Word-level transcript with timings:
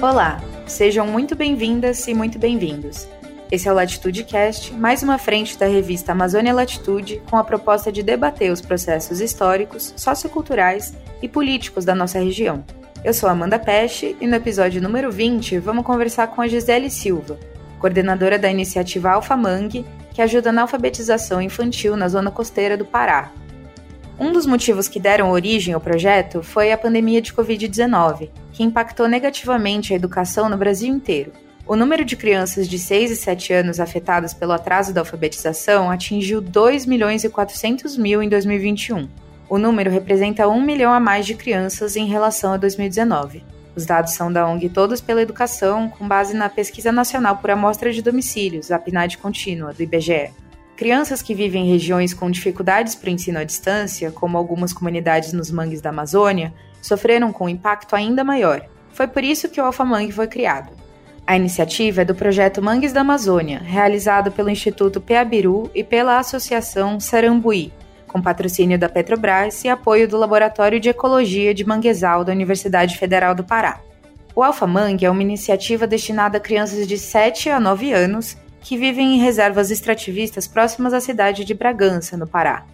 Olá, 0.00 0.40
sejam 0.64 1.04
muito 1.08 1.34
bem-vindas 1.34 2.06
e 2.06 2.14
muito 2.14 2.38
bem-vindos. 2.38 3.08
Esse 3.50 3.66
é 3.66 3.72
o 3.72 3.74
Latitude 3.74 4.22
Cast, 4.22 4.72
mais 4.72 5.02
uma 5.02 5.18
frente 5.18 5.58
da 5.58 5.66
revista 5.66 6.12
Amazônia 6.12 6.54
Latitude, 6.54 7.20
com 7.28 7.36
a 7.36 7.42
proposta 7.42 7.90
de 7.90 8.00
debater 8.00 8.52
os 8.52 8.60
processos 8.60 9.20
históricos, 9.20 9.92
socioculturais 9.96 10.94
e 11.20 11.28
políticos 11.28 11.84
da 11.84 11.96
nossa 11.96 12.20
região. 12.20 12.64
Eu 13.04 13.12
sou 13.12 13.28
Amanda 13.28 13.58
Peste 13.58 14.16
e 14.20 14.26
no 14.28 14.36
episódio 14.36 14.80
número 14.80 15.10
20 15.10 15.58
vamos 15.58 15.84
conversar 15.84 16.28
com 16.28 16.40
a 16.40 16.46
Gisele 16.46 16.90
Silva, 16.90 17.36
coordenadora 17.80 18.38
da 18.38 18.48
iniciativa 18.48 19.10
Alfa 19.10 19.36
Mangue, 19.36 19.84
que 20.14 20.22
ajuda 20.22 20.52
na 20.52 20.62
alfabetização 20.62 21.42
infantil 21.42 21.96
na 21.96 22.06
zona 22.06 22.30
costeira 22.30 22.76
do 22.76 22.84
Pará, 22.84 23.32
um 24.18 24.32
dos 24.32 24.46
motivos 24.46 24.88
que 24.88 24.98
deram 24.98 25.30
origem 25.30 25.74
ao 25.74 25.80
projeto 25.80 26.42
foi 26.42 26.72
a 26.72 26.78
pandemia 26.78 27.22
de 27.22 27.32
Covid-19, 27.32 28.30
que 28.52 28.64
impactou 28.64 29.06
negativamente 29.06 29.92
a 29.92 29.96
educação 29.96 30.48
no 30.48 30.56
Brasil 30.56 30.92
inteiro. 30.92 31.32
O 31.66 31.76
número 31.76 32.04
de 32.04 32.16
crianças 32.16 32.68
de 32.68 32.78
6 32.78 33.12
e 33.12 33.16
7 33.16 33.52
anos 33.52 33.78
afetadas 33.78 34.34
pelo 34.34 34.52
atraso 34.52 34.92
da 34.92 35.02
alfabetização 35.02 35.90
atingiu 35.90 36.40
2 36.40 36.86
milhões 36.86 37.22
e 37.22 37.28
400 37.28 37.96
mil 37.96 38.22
em 38.22 38.28
2021. 38.28 39.08
O 39.48 39.56
número 39.56 39.90
representa 39.90 40.48
1 40.48 40.62
milhão 40.62 40.92
a 40.92 40.98
mais 40.98 41.24
de 41.24 41.34
crianças 41.34 41.94
em 41.94 42.06
relação 42.06 42.54
a 42.54 42.56
2019. 42.56 43.44
Os 43.76 43.86
dados 43.86 44.14
são 44.14 44.32
da 44.32 44.48
ONG 44.48 44.68
Todos 44.70 45.00
pela 45.00 45.22
Educação, 45.22 45.88
com 45.88 46.08
base 46.08 46.34
na 46.34 46.48
Pesquisa 46.48 46.90
Nacional 46.90 47.36
por 47.36 47.50
Amostra 47.50 47.92
de 47.92 48.02
Domicílios, 48.02 48.72
a 48.72 48.78
PNAD 48.78 49.18
contínua, 49.18 49.72
do 49.72 49.82
IBGE. 49.82 50.32
Crianças 50.78 51.20
que 51.20 51.34
vivem 51.34 51.66
em 51.66 51.72
regiões 51.72 52.14
com 52.14 52.30
dificuldades 52.30 52.94
para 52.94 53.08
o 53.08 53.12
ensino 53.12 53.40
à 53.40 53.42
distância, 53.42 54.12
como 54.12 54.38
algumas 54.38 54.72
comunidades 54.72 55.32
nos 55.32 55.50
mangues 55.50 55.80
da 55.80 55.90
Amazônia, 55.90 56.54
sofreram 56.80 57.32
com 57.32 57.46
um 57.46 57.48
impacto 57.48 57.96
ainda 57.96 58.22
maior. 58.22 58.64
Foi 58.92 59.08
por 59.08 59.24
isso 59.24 59.48
que 59.48 59.60
o 59.60 59.64
Alfa 59.64 59.84
Mangue 59.84 60.12
foi 60.12 60.28
criado. 60.28 60.70
A 61.26 61.36
iniciativa 61.36 62.02
é 62.02 62.04
do 62.04 62.14
projeto 62.14 62.62
Mangues 62.62 62.92
da 62.92 63.00
Amazônia, 63.00 63.58
realizado 63.58 64.30
pelo 64.30 64.50
Instituto 64.50 65.00
Peabiru 65.00 65.68
e 65.74 65.82
pela 65.82 66.16
Associação 66.16 67.00
Sarambuí, 67.00 67.72
com 68.06 68.22
patrocínio 68.22 68.78
da 68.78 68.88
Petrobras 68.88 69.64
e 69.64 69.68
apoio 69.68 70.06
do 70.06 70.16
Laboratório 70.16 70.78
de 70.78 70.90
Ecologia 70.90 71.52
de 71.52 71.66
Manguezal 71.66 72.24
da 72.24 72.30
Universidade 72.30 72.96
Federal 72.96 73.34
do 73.34 73.42
Pará. 73.42 73.80
O 74.32 74.44
Alfa 74.44 74.64
Mangue 74.64 75.06
é 75.06 75.10
uma 75.10 75.22
iniciativa 75.22 75.88
destinada 75.88 76.38
a 76.38 76.40
crianças 76.40 76.86
de 76.86 76.96
7 76.96 77.50
a 77.50 77.58
9 77.58 77.92
anos 77.92 78.36
que 78.60 78.76
vivem 78.76 79.16
em 79.16 79.20
reservas 79.20 79.70
extrativistas 79.70 80.46
próximas 80.46 80.92
à 80.92 81.00
cidade 81.00 81.44
de 81.44 81.54
Bragança, 81.54 82.16
no 82.16 82.26
Pará. 82.26 82.66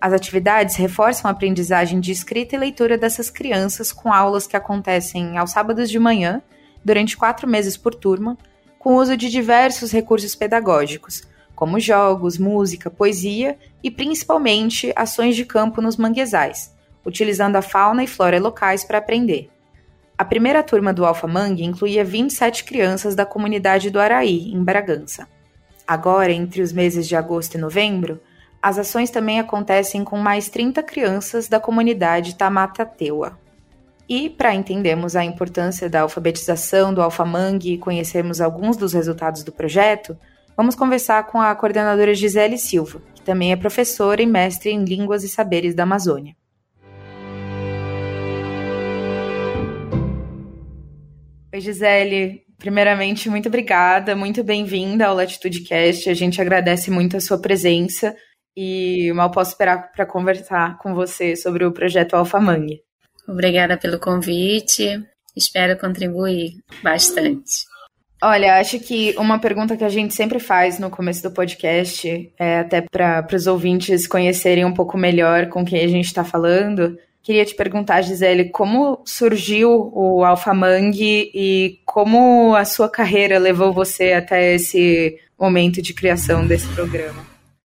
As 0.00 0.12
atividades 0.12 0.76
reforçam 0.76 1.28
a 1.28 1.32
aprendizagem 1.32 1.98
de 1.98 2.12
escrita 2.12 2.54
e 2.54 2.58
leitura 2.58 2.96
dessas 2.96 3.30
crianças 3.30 3.92
com 3.92 4.12
aulas 4.12 4.46
que 4.46 4.56
acontecem 4.56 5.36
aos 5.36 5.50
sábados 5.50 5.90
de 5.90 5.98
manhã, 5.98 6.40
durante 6.84 7.16
quatro 7.16 7.48
meses 7.48 7.76
por 7.76 7.94
turma, 7.94 8.38
com 8.78 8.94
uso 8.94 9.16
de 9.16 9.28
diversos 9.28 9.90
recursos 9.90 10.34
pedagógicos, 10.34 11.22
como 11.54 11.80
jogos, 11.80 12.38
música, 12.38 12.88
poesia 12.88 13.58
e 13.82 13.90
principalmente 13.90 14.92
ações 14.94 15.34
de 15.34 15.44
campo 15.44 15.82
nos 15.82 15.96
manguezais, 15.96 16.72
utilizando 17.04 17.56
a 17.56 17.62
fauna 17.62 18.04
e 18.04 18.06
flora 18.06 18.38
locais 18.38 18.84
para 18.84 18.98
aprender. 18.98 19.50
A 20.18 20.24
primeira 20.24 20.64
turma 20.64 20.92
do 20.92 21.06
Alfa 21.06 21.28
Mangue 21.28 21.62
incluía 21.62 22.04
27 22.04 22.64
crianças 22.64 23.14
da 23.14 23.24
comunidade 23.24 23.88
do 23.88 24.00
Araí, 24.00 24.52
em 24.52 24.64
Bragança. 24.64 25.28
Agora, 25.86 26.32
entre 26.32 26.60
os 26.60 26.72
meses 26.72 27.06
de 27.06 27.14
agosto 27.14 27.54
e 27.54 27.58
novembro, 27.58 28.20
as 28.60 28.80
ações 28.80 29.10
também 29.10 29.38
acontecem 29.38 30.02
com 30.02 30.18
mais 30.18 30.48
30 30.48 30.82
crianças 30.82 31.46
da 31.46 31.60
comunidade 31.60 32.34
Tamatateua. 32.34 33.38
E, 34.08 34.28
para 34.28 34.52
entendermos 34.52 35.14
a 35.14 35.24
importância 35.24 35.88
da 35.88 36.00
alfabetização 36.00 36.92
do 36.92 37.00
Alfa 37.00 37.24
Mangue 37.24 37.74
e 37.74 37.78
conhecermos 37.78 38.40
alguns 38.40 38.76
dos 38.76 38.92
resultados 38.92 39.44
do 39.44 39.52
projeto, 39.52 40.18
vamos 40.56 40.74
conversar 40.74 41.28
com 41.28 41.40
a 41.40 41.54
coordenadora 41.54 42.12
Gisele 42.12 42.58
Silva, 42.58 43.00
que 43.14 43.22
também 43.22 43.52
é 43.52 43.56
professora 43.56 44.20
e 44.20 44.26
mestre 44.26 44.70
em 44.70 44.84
Línguas 44.84 45.22
e 45.22 45.28
Saberes 45.28 45.76
da 45.76 45.84
Amazônia. 45.84 46.37
Oi, 51.50 51.62
Gisele. 51.62 52.42
Primeiramente, 52.58 53.30
muito 53.30 53.48
obrigada, 53.48 54.14
muito 54.14 54.44
bem-vinda 54.44 55.06
ao 55.06 55.16
Latitude 55.16 55.62
Cast. 55.62 56.10
A 56.10 56.14
gente 56.14 56.42
agradece 56.42 56.90
muito 56.90 57.16
a 57.16 57.20
sua 57.20 57.40
presença 57.40 58.14
e 58.54 59.10
mal 59.14 59.30
posso 59.30 59.52
esperar 59.52 59.90
para 59.92 60.04
conversar 60.04 60.76
com 60.78 60.94
você 60.94 61.34
sobre 61.36 61.64
o 61.64 61.72
projeto 61.72 62.14
Alfa 62.14 62.38
Mangue. 62.38 62.82
Obrigada 63.26 63.78
pelo 63.78 63.98
convite. 63.98 65.02
Espero 65.34 65.78
contribuir 65.78 66.52
bastante. 66.82 67.64
Olha, 68.22 68.58
acho 68.58 68.78
que 68.80 69.14
uma 69.16 69.38
pergunta 69.38 69.76
que 69.76 69.84
a 69.84 69.88
gente 69.88 70.12
sempre 70.12 70.40
faz 70.40 70.78
no 70.78 70.90
começo 70.90 71.22
do 71.22 71.30
podcast, 71.30 72.30
é 72.38 72.58
até 72.58 72.82
para 72.82 73.26
os 73.32 73.46
ouvintes 73.46 74.06
conhecerem 74.06 74.66
um 74.66 74.74
pouco 74.74 74.98
melhor 74.98 75.48
com 75.48 75.64
quem 75.64 75.82
a 75.82 75.88
gente 75.88 76.06
está 76.06 76.24
falando, 76.24 76.98
Queria 77.28 77.44
te 77.44 77.54
perguntar, 77.54 78.00
Gisele, 78.00 78.48
como 78.48 79.02
surgiu 79.04 79.92
o 79.92 80.24
Alpha 80.24 80.54
Mangue 80.54 81.30
e 81.34 81.78
como 81.84 82.54
a 82.56 82.64
sua 82.64 82.88
carreira 82.88 83.38
levou 83.38 83.70
você 83.70 84.14
até 84.14 84.54
esse 84.54 85.14
momento 85.38 85.82
de 85.82 85.92
criação 85.92 86.46
desse 86.46 86.66
programa? 86.68 87.26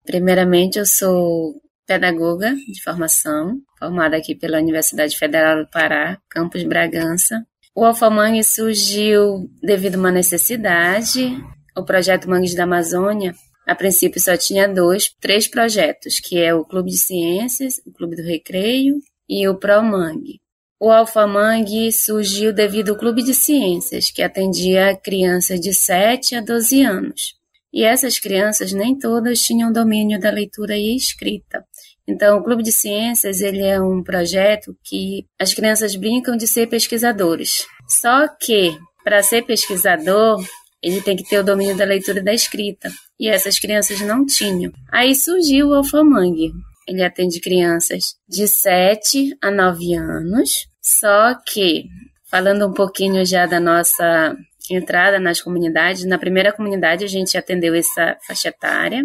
Primeiramente, 0.06 0.78
eu 0.78 0.87
sou 0.87 1.60
pedagoga 1.84 2.55
de 2.55 2.81
formação, 2.81 3.59
formada 3.77 4.16
aqui 4.16 4.37
pela 4.37 4.59
Universidade 4.59 5.19
Federal 5.19 5.65
do 5.65 5.69
Pará, 5.69 6.16
campus 6.31 6.62
Bragança. 6.62 7.44
O 7.75 7.84
Alpha 7.84 8.09
Mangue 8.09 8.44
surgiu 8.44 9.50
devido 9.60 9.97
a 9.97 9.99
uma 9.99 10.12
necessidade. 10.12 11.37
O 11.77 11.83
projeto 11.83 12.31
Mangues 12.31 12.55
da 12.55 12.62
Amazônia 12.62 13.34
a 13.66 13.75
princípio 13.75 14.21
só 14.21 14.37
tinha 14.37 14.69
dois, 14.69 15.15
três 15.21 15.47
projetos, 15.47 16.19
que 16.19 16.39
é 16.39 16.55
o 16.55 16.65
Clube 16.65 16.91
de 16.91 16.99
Ciências, 16.99 17.81
o 17.87 17.93
Clube 17.93 18.16
do 18.16 18.22
Recreio 18.22 19.00
e 19.30 19.46
o 19.46 19.54
ProMangue. 19.54 20.41
O 20.80 20.91
AlfaMangue 20.91 21.92
surgiu 21.92 22.52
devido 22.52 22.91
ao 22.91 22.96
Clube 22.96 23.22
de 23.22 23.32
Ciências, 23.32 24.10
que 24.10 24.22
atendia 24.22 24.96
crianças 24.96 25.60
de 25.60 25.72
7 25.72 26.34
a 26.36 26.41
12 26.41 26.82
anos. 26.82 27.34
E 27.72 27.84
essas 27.84 28.18
crianças 28.18 28.72
nem 28.72 28.98
todas 28.98 29.41
tinham 29.41 29.72
domínio 29.72 30.18
da 30.18 30.30
leitura 30.30 30.76
e 30.76 30.96
escrita. 30.96 31.64
Então, 32.08 32.38
o 32.38 32.42
Clube 32.42 32.64
de 32.64 32.72
Ciências 32.72 33.41
ele 33.41 33.62
é 33.62 33.80
um 33.80 34.02
projeto 34.02 34.76
que 34.82 35.26
as 35.38 35.54
crianças 35.54 35.94
brincam 35.94 36.36
de 36.36 36.48
ser 36.48 36.66
pesquisadores. 36.66 37.66
Só 37.86 38.26
que, 38.26 38.76
para 39.04 39.22
ser 39.22 39.42
pesquisador, 39.42 40.42
ele 40.82 41.00
tem 41.02 41.14
que 41.14 41.28
ter 41.28 41.38
o 41.38 41.44
domínio 41.44 41.76
da 41.76 41.84
leitura 41.84 42.18
e 42.18 42.24
da 42.24 42.32
escrita. 42.32 42.91
E 43.18 43.28
essas 43.28 43.58
crianças 43.58 44.00
não 44.00 44.26
tinham. 44.26 44.72
Aí 44.91 45.14
surgiu 45.14 45.68
o 45.68 45.74
Alfamangue, 45.74 46.52
ele 46.86 47.02
atende 47.02 47.41
crianças 47.41 48.16
de 48.28 48.48
7 48.48 49.36
a 49.42 49.50
9 49.50 49.94
anos, 49.94 50.66
só 50.82 51.34
que, 51.46 51.84
falando 52.30 52.66
um 52.66 52.72
pouquinho 52.72 53.24
já 53.24 53.46
da 53.46 53.60
nossa 53.60 54.36
entrada 54.70 55.18
nas 55.18 55.41
comunidades, 55.41 56.04
na 56.04 56.18
primeira 56.18 56.52
comunidade 56.52 57.04
a 57.04 57.08
gente 57.08 57.36
atendeu 57.36 57.74
essa 57.74 58.16
faixa 58.26 58.48
etária, 58.48 59.04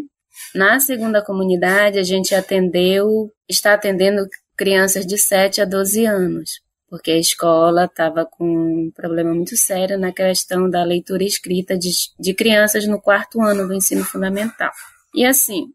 na 0.54 0.80
segunda 0.80 1.22
comunidade 1.22 2.00
a 2.00 2.04
gente 2.04 2.34
atendeu, 2.34 3.32
está 3.50 3.74
atendendo 3.74 4.28
crianças 4.56 5.06
de 5.06 5.18
7 5.18 5.62
a 5.62 5.66
12 5.66 6.06
anos, 6.06 6.62
porque 6.90 7.12
a 7.12 7.20
escola 7.20 7.86
estava 7.86 8.26
com 8.26 8.46
um 8.46 8.92
problema 8.96 9.34
muito 9.34 9.58
sério 9.58 9.98
na 9.98 10.14
questão 10.14 10.70
da 10.70 10.84
leitura 10.84 11.24
e 11.24 11.28
escrita 11.28 11.78
de, 11.78 11.92
de 12.20 12.34
crianças 12.34 12.88
no 12.88 13.02
quarto 13.02 13.42
ano 13.42 13.68
do 13.68 13.74
ensino 13.74 14.04
fundamental. 14.04 14.72
E 15.14 15.26
assim, 15.26 15.68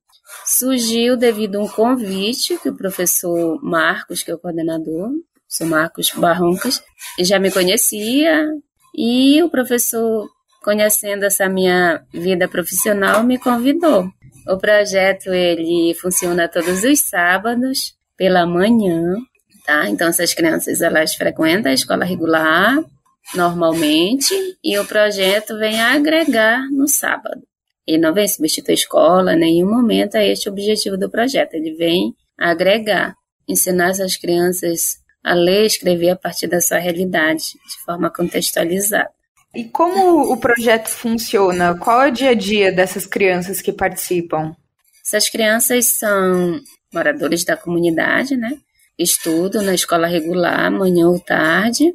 surgiu 0.45 1.17
devido 1.17 1.57
a 1.57 1.63
um 1.63 1.69
convite 1.69 2.59
que 2.59 2.69
o 2.69 2.77
professor 2.77 3.63
Marcos, 3.63 4.23
que 4.23 4.31
é 4.31 4.35
o 4.35 4.39
coordenador, 4.39 5.11
professor 5.47 5.67
Marcos 5.67 6.11
Barroncas, 6.11 6.83
já 7.19 7.39
me 7.39 7.51
conhecia 7.51 8.47
e 8.97 9.43
o 9.43 9.49
professor, 9.49 10.29
conhecendo 10.63 11.25
essa 11.25 11.49
minha 11.49 12.03
vida 12.13 12.49
profissional, 12.49 13.23
me 13.23 13.39
convidou. 13.39 14.09
O 14.49 14.57
projeto 14.57 15.33
ele 15.33 15.95
funciona 15.95 16.49
todos 16.49 16.83
os 16.83 17.01
sábados 17.01 17.95
pela 18.17 18.47
manhã, 18.47 19.17
tá? 19.65 19.89
Então 19.89 20.09
essas 20.09 20.35
crianças 20.35 20.81
elas 20.81 21.15
frequentam 21.15 21.71
a 21.71 21.75
escola 21.75 22.05
regular 22.05 22.79
normalmente 23.35 24.35
e 24.63 24.79
o 24.79 24.85
projeto 24.85 25.57
vem 25.59 25.81
agregar 25.81 26.69
no 26.71 26.89
sábado. 26.89 27.43
Ele 27.91 27.99
não 27.99 28.15
vem 28.15 28.29
substituir 28.29 28.71
a 28.71 28.75
escola, 28.75 29.35
em 29.35 29.39
nenhum 29.41 29.69
momento 29.69 30.15
é 30.15 30.29
este 30.29 30.49
o 30.49 30.53
objetivo 30.53 30.97
do 30.97 31.11
projeto. 31.11 31.55
Ele 31.55 31.75
vem 31.75 32.15
agregar, 32.39 33.17
ensinar 33.49 33.91
essas 33.91 34.17
crianças 34.17 35.01
a 35.25 35.35
ler 35.35 35.65
e 35.65 35.67
escrever 35.67 36.11
a 36.11 36.17
partir 36.17 36.47
da 36.47 36.61
sua 36.61 36.79
realidade, 36.79 37.43
de 37.43 37.85
forma 37.85 38.09
contextualizada. 38.09 39.11
E 39.53 39.65
como 39.65 40.33
o 40.33 40.37
projeto 40.37 40.89
funciona? 40.89 41.77
Qual 41.77 42.01
é 42.03 42.09
o 42.11 42.13
dia 42.13 42.31
a 42.31 42.35
dia 42.35 42.71
dessas 42.71 43.07
crianças 43.07 43.61
que 43.61 43.73
participam? 43.73 44.55
Essas 45.05 45.29
crianças 45.29 45.87
são 45.87 46.61
moradores 46.95 47.43
da 47.45 47.57
comunidade, 47.57 48.37
né? 48.37 48.57
Estudam 48.97 49.63
na 49.63 49.75
escola 49.75 50.07
regular, 50.07 50.71
manhã 50.71 51.09
ou 51.09 51.19
tarde. 51.19 51.93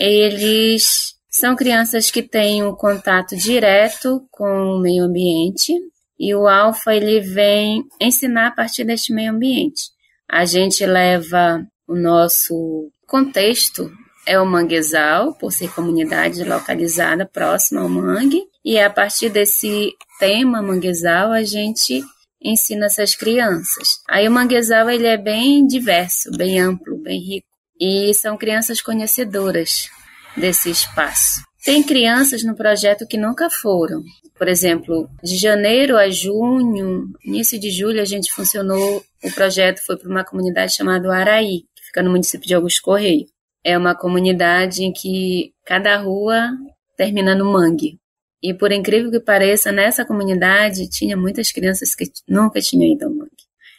Eles 0.00 1.13
São 1.34 1.56
crianças 1.56 2.12
que 2.12 2.22
têm 2.22 2.62
um 2.62 2.76
contato 2.76 3.34
direto 3.34 4.24
com 4.30 4.76
o 4.76 4.78
meio 4.78 5.02
ambiente 5.02 5.72
e 6.16 6.32
o 6.32 6.46
alfa 6.46 6.94
ele 6.94 7.18
vem 7.18 7.82
ensinar 8.00 8.46
a 8.46 8.50
partir 8.52 8.84
deste 8.84 9.12
meio 9.12 9.32
ambiente. 9.32 9.90
A 10.30 10.44
gente 10.44 10.86
leva 10.86 11.66
o 11.88 11.96
nosso 11.96 12.88
contexto 13.04 13.90
é 14.24 14.38
o 14.38 14.46
manguezal, 14.46 15.34
por 15.34 15.52
ser 15.52 15.72
comunidade 15.74 16.44
localizada 16.44 17.26
próxima 17.26 17.80
ao 17.80 17.88
mangue, 17.88 18.40
e 18.64 18.78
a 18.78 18.88
partir 18.88 19.28
desse 19.28 19.92
tema 20.20 20.62
manguezal 20.62 21.32
a 21.32 21.42
gente 21.42 22.00
ensina 22.40 22.86
essas 22.86 23.16
crianças. 23.16 24.00
Aí 24.08 24.28
o 24.28 24.30
manguezal 24.30 24.88
ele 24.88 25.08
é 25.08 25.18
bem 25.18 25.66
diverso, 25.66 26.30
bem 26.38 26.60
amplo, 26.60 26.96
bem 27.02 27.20
rico, 27.20 27.48
e 27.78 28.14
são 28.14 28.38
crianças 28.38 28.80
conhecedoras 28.80 29.90
desse 30.36 30.70
espaço. 30.70 31.42
Tem 31.64 31.82
crianças 31.82 32.44
no 32.44 32.54
projeto 32.54 33.06
que 33.06 33.16
nunca 33.16 33.48
foram. 33.48 34.02
Por 34.36 34.48
exemplo, 34.48 35.08
de 35.22 35.36
janeiro 35.36 35.96
a 35.96 36.10
junho, 36.10 37.10
início 37.24 37.58
de 37.58 37.70
julho, 37.70 38.02
a 38.02 38.04
gente 38.04 38.32
funcionou, 38.32 39.02
o 39.22 39.30
projeto 39.32 39.80
foi 39.86 39.96
para 39.96 40.10
uma 40.10 40.24
comunidade 40.24 40.74
chamada 40.74 41.10
Araí, 41.14 41.62
que 41.74 41.84
fica 41.86 42.02
no 42.02 42.10
município 42.10 42.46
de 42.46 42.54
Augusto 42.54 42.82
Correio. 42.82 43.26
É 43.64 43.78
uma 43.78 43.94
comunidade 43.94 44.84
em 44.84 44.92
que 44.92 45.54
cada 45.64 45.96
rua 45.96 46.50
termina 46.96 47.34
no 47.34 47.50
mangue. 47.50 47.98
E 48.42 48.52
por 48.52 48.70
incrível 48.70 49.10
que 49.10 49.20
pareça, 49.20 49.72
nessa 49.72 50.04
comunidade 50.04 50.90
tinha 50.90 51.16
muitas 51.16 51.50
crianças 51.50 51.94
que 51.94 52.04
nunca 52.28 52.60
tinham 52.60 52.92
ido 52.92 53.06
ao 53.06 53.10
mangue. 53.10 53.30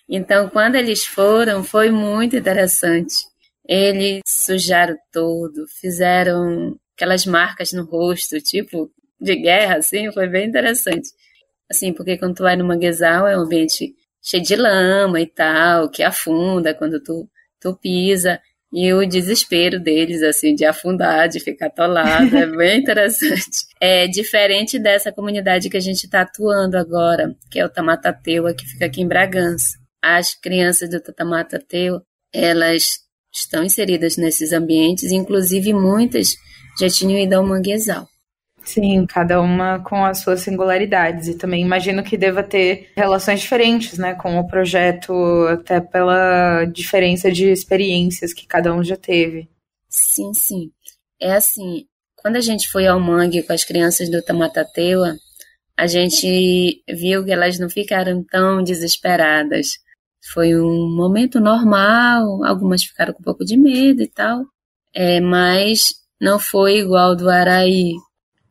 Então, 0.10 0.50
quando 0.50 0.76
eles 0.76 1.06
foram, 1.06 1.64
foi 1.64 1.92
muito 1.92 2.36
interessante. 2.36 3.16
Eles 3.68 4.22
sujaram 4.28 4.96
todo, 5.12 5.66
fizeram 5.80 6.78
aquelas 6.96 7.26
marcas 7.26 7.72
no 7.72 7.84
rosto, 7.84 8.40
tipo 8.40 8.92
de 9.20 9.36
guerra, 9.36 9.78
assim, 9.78 10.12
foi 10.12 10.28
bem 10.28 10.48
interessante. 10.48 11.10
Assim, 11.70 11.94
porque 11.94 12.18
quando 12.18 12.36
tu 12.36 12.44
vai 12.44 12.56
no 12.56 12.66
manguezal 12.66 13.28
é 13.28 13.38
um 13.38 13.42
ambiente 13.42 13.94
cheio 14.22 14.44
de 14.44 14.56
lama 14.56 15.20
e 15.20 15.28
tal, 15.28 15.90
que 15.90 16.04
afunda 16.04 16.74
quando 16.74 17.02
tu, 17.02 17.30
tu 17.60 17.76
pisa. 17.76 18.40
E 18.74 18.92
o 18.94 19.06
desespero 19.06 19.80
deles, 19.80 20.22
assim, 20.22 20.54
de 20.54 20.66
afundar, 20.66 21.30
de 21.30 21.40
ficar 21.40 21.68
atolado, 21.68 22.36
é 22.36 22.46
bem 22.46 22.80
interessante. 22.82 23.66
É 23.80 24.08
diferente 24.08 24.78
dessa 24.78 25.12
comunidade 25.12 25.70
que 25.70 25.78
a 25.78 25.82
gente 25.82 26.04
está 26.04 26.22
atuando 26.22 26.78
agora, 26.78 27.34
que 27.50 27.60
é 27.60 27.66
o 27.66 27.70
Tamatateua, 27.70 28.54
que 28.54 28.66
fica 28.66 28.86
aqui 28.86 29.02
em 29.02 29.08
Bragança. 29.08 29.78
As 30.02 30.36
crianças 30.36 30.90
do 30.90 31.00
Tamatateua, 31.00 32.04
elas 32.34 33.05
estão 33.36 33.64
inseridas 33.64 34.18
nesses 34.18 34.54
ambientes, 34.54 35.12
inclusive 35.12 35.74
muitas 35.74 36.36
já 36.80 36.90
tinham 36.90 37.20
ido 37.20 37.34
ao 37.34 37.46
manguezal. 37.46 38.08
Sim, 38.64 39.06
cada 39.06 39.40
uma 39.40 39.80
com 39.80 40.04
as 40.04 40.22
suas 40.22 40.42
singularidades. 40.42 41.28
E 41.28 41.38
também 41.38 41.62
imagino 41.62 42.04
que 42.04 42.18
deva 42.18 42.42
ter 42.42 42.90
relações 42.96 43.42
diferentes, 43.42 43.98
né, 43.98 44.16
com 44.16 44.40
o 44.40 44.48
projeto, 44.48 45.14
até 45.48 45.80
pela 45.80 46.66
diferença 46.66 47.32
de 47.32 47.46
experiências 47.52 48.34
que 48.34 48.48
cada 48.48 48.74
um 48.74 48.84
já 48.84 48.98
teve. 48.98 49.48
Sim, 49.88 50.34
sim. 50.34 50.72
É 51.22 51.34
assim, 51.34 51.86
quando 52.16 52.38
a 52.38 52.42
gente 52.42 52.68
foi 52.70 52.88
ao 52.88 53.00
mangue 53.00 53.44
com 53.44 53.54
as 53.54 53.64
crianças 53.64 54.10
do 54.10 54.22
Tamatateua, 54.24 55.16
a 55.78 55.88
gente 55.88 56.82
viu 56.90 57.24
que 57.24 57.32
elas 57.32 57.60
não 57.60 57.70
ficaram 57.70 58.24
tão 58.24 58.64
desesperadas. 58.64 59.68
Foi 60.34 60.56
um 60.56 60.90
momento 60.96 61.40
normal, 61.40 62.44
algumas 62.44 62.84
ficaram 62.84 63.14
com 63.14 63.22
um 63.22 63.24
pouco 63.24 63.46
de 63.46 63.58
medo 63.58 64.02
e 64.02 64.08
tal, 64.08 64.46
é, 64.94 65.20
mas 65.20 65.96
não 66.20 66.40
foi 66.40 66.80
igual 66.80 67.16
do 67.16 67.30
Araí, 67.30 67.94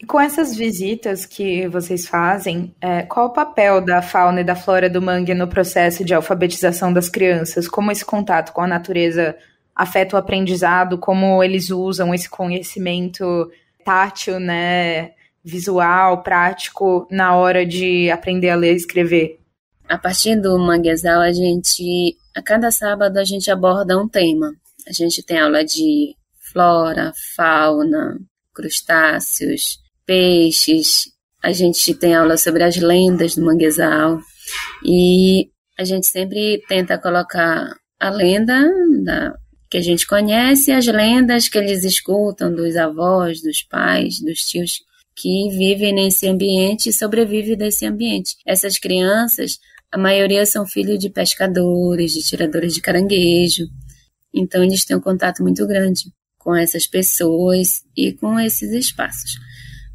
e 0.05 0.07
com 0.07 0.21
essas 0.21 0.55
visitas 0.55 1.25
que 1.25 1.67
vocês 1.69 2.07
fazem, 2.07 2.75
é, 2.79 3.03
qual 3.05 3.29
o 3.29 3.33
papel 3.33 3.81
da 3.81 4.03
fauna 4.03 4.43
e 4.43 4.45
da 4.45 4.55
flora 4.55 4.91
do 4.91 5.01
mangue 5.01 5.33
no 5.33 5.49
processo 5.49 6.05
de 6.05 6.13
alfabetização 6.13 6.93
das 6.93 7.09
crianças? 7.09 7.67
Como 7.67 7.91
esse 7.91 8.05
contato 8.05 8.53
com 8.53 8.61
a 8.61 8.67
natureza 8.67 9.35
afeta 9.75 10.17
o 10.17 10.19
aprendizado? 10.19 10.99
Como 10.99 11.43
eles 11.43 11.71
usam 11.71 12.13
esse 12.13 12.29
conhecimento 12.29 13.51
tátil, 13.83 14.39
né, 14.39 15.13
visual, 15.43 16.23
prático, 16.23 17.09
na 17.11 17.35
hora 17.35 17.65
de 17.65 18.11
aprender 18.11 18.51
a 18.51 18.57
ler 18.57 18.75
e 18.75 18.77
escrever? 18.77 19.41
A 19.89 19.99
partir 19.99 20.41
do 20.41 20.59
manguezal, 20.59 21.21
a 21.21 21.33
gente, 21.33 22.17
a 22.35 22.43
cada 22.43 22.71
sábado, 22.71 23.19
a 23.19 23.25
gente 23.25 23.51
aborda 23.51 23.99
um 23.99 24.09
tema. 24.09 24.53
A 24.87 24.93
gente 24.93 25.23
tem 25.23 25.39
aula 25.39 25.65
de 25.65 26.17
flora, 26.53 27.13
fauna, 27.35 28.19
crustáceos, 28.53 29.79
peixes, 30.07 31.13
a 31.43 31.53
gente 31.53 31.93
tem 31.95 32.15
aula 32.15 32.39
sobre 32.39 32.63
as 32.63 32.77
lendas 32.77 33.35
do 33.35 33.45
manguezal 33.45 34.19
e 34.83 35.51
a 35.79 35.85
gente 35.85 36.07
sempre 36.07 36.63
tenta 36.67 36.97
colocar 36.97 37.75
a 38.01 38.11
lenda 38.11 38.67
da, 39.03 39.35
que 39.71 39.77
a 39.77 39.83
gente 39.83 40.07
conhece 40.07 40.73
as 40.73 40.87
lendas 40.87 41.49
que 41.49 41.59
eles 41.59 41.85
escutam 41.85 42.55
dos 42.55 42.77
avós, 42.77 43.43
dos 43.43 43.63
pais, 43.63 44.21
dos 44.21 44.47
tios 44.47 44.83
que 45.15 45.49
vivem 45.51 45.93
nesse 45.93 46.27
ambiente 46.29 46.89
e 46.89 46.93
sobrevivem 46.93 47.57
desse 47.57 47.85
ambiente. 47.87 48.37
Essas 48.47 48.79
crianças, 48.79 49.59
a 49.95 49.99
maioria 49.99 50.45
são 50.45 50.67
filhos 50.67 50.99
de 50.99 51.09
pescadores, 51.09 52.11
de 52.13 52.25
tiradores 52.25 52.75
de 52.75 52.81
caranguejo, 52.81 53.69
então 54.35 54.65
eles 54.65 54.85
têm 54.85 54.97
um 54.97 55.01
contato 55.01 55.41
muito 55.41 55.65
grande 55.69 56.13
com 56.37 56.53
essas 56.53 56.85
pessoas 56.85 57.85
e 57.97 58.13
com 58.13 58.41
esses 58.41 58.73
espaços. 58.73 59.39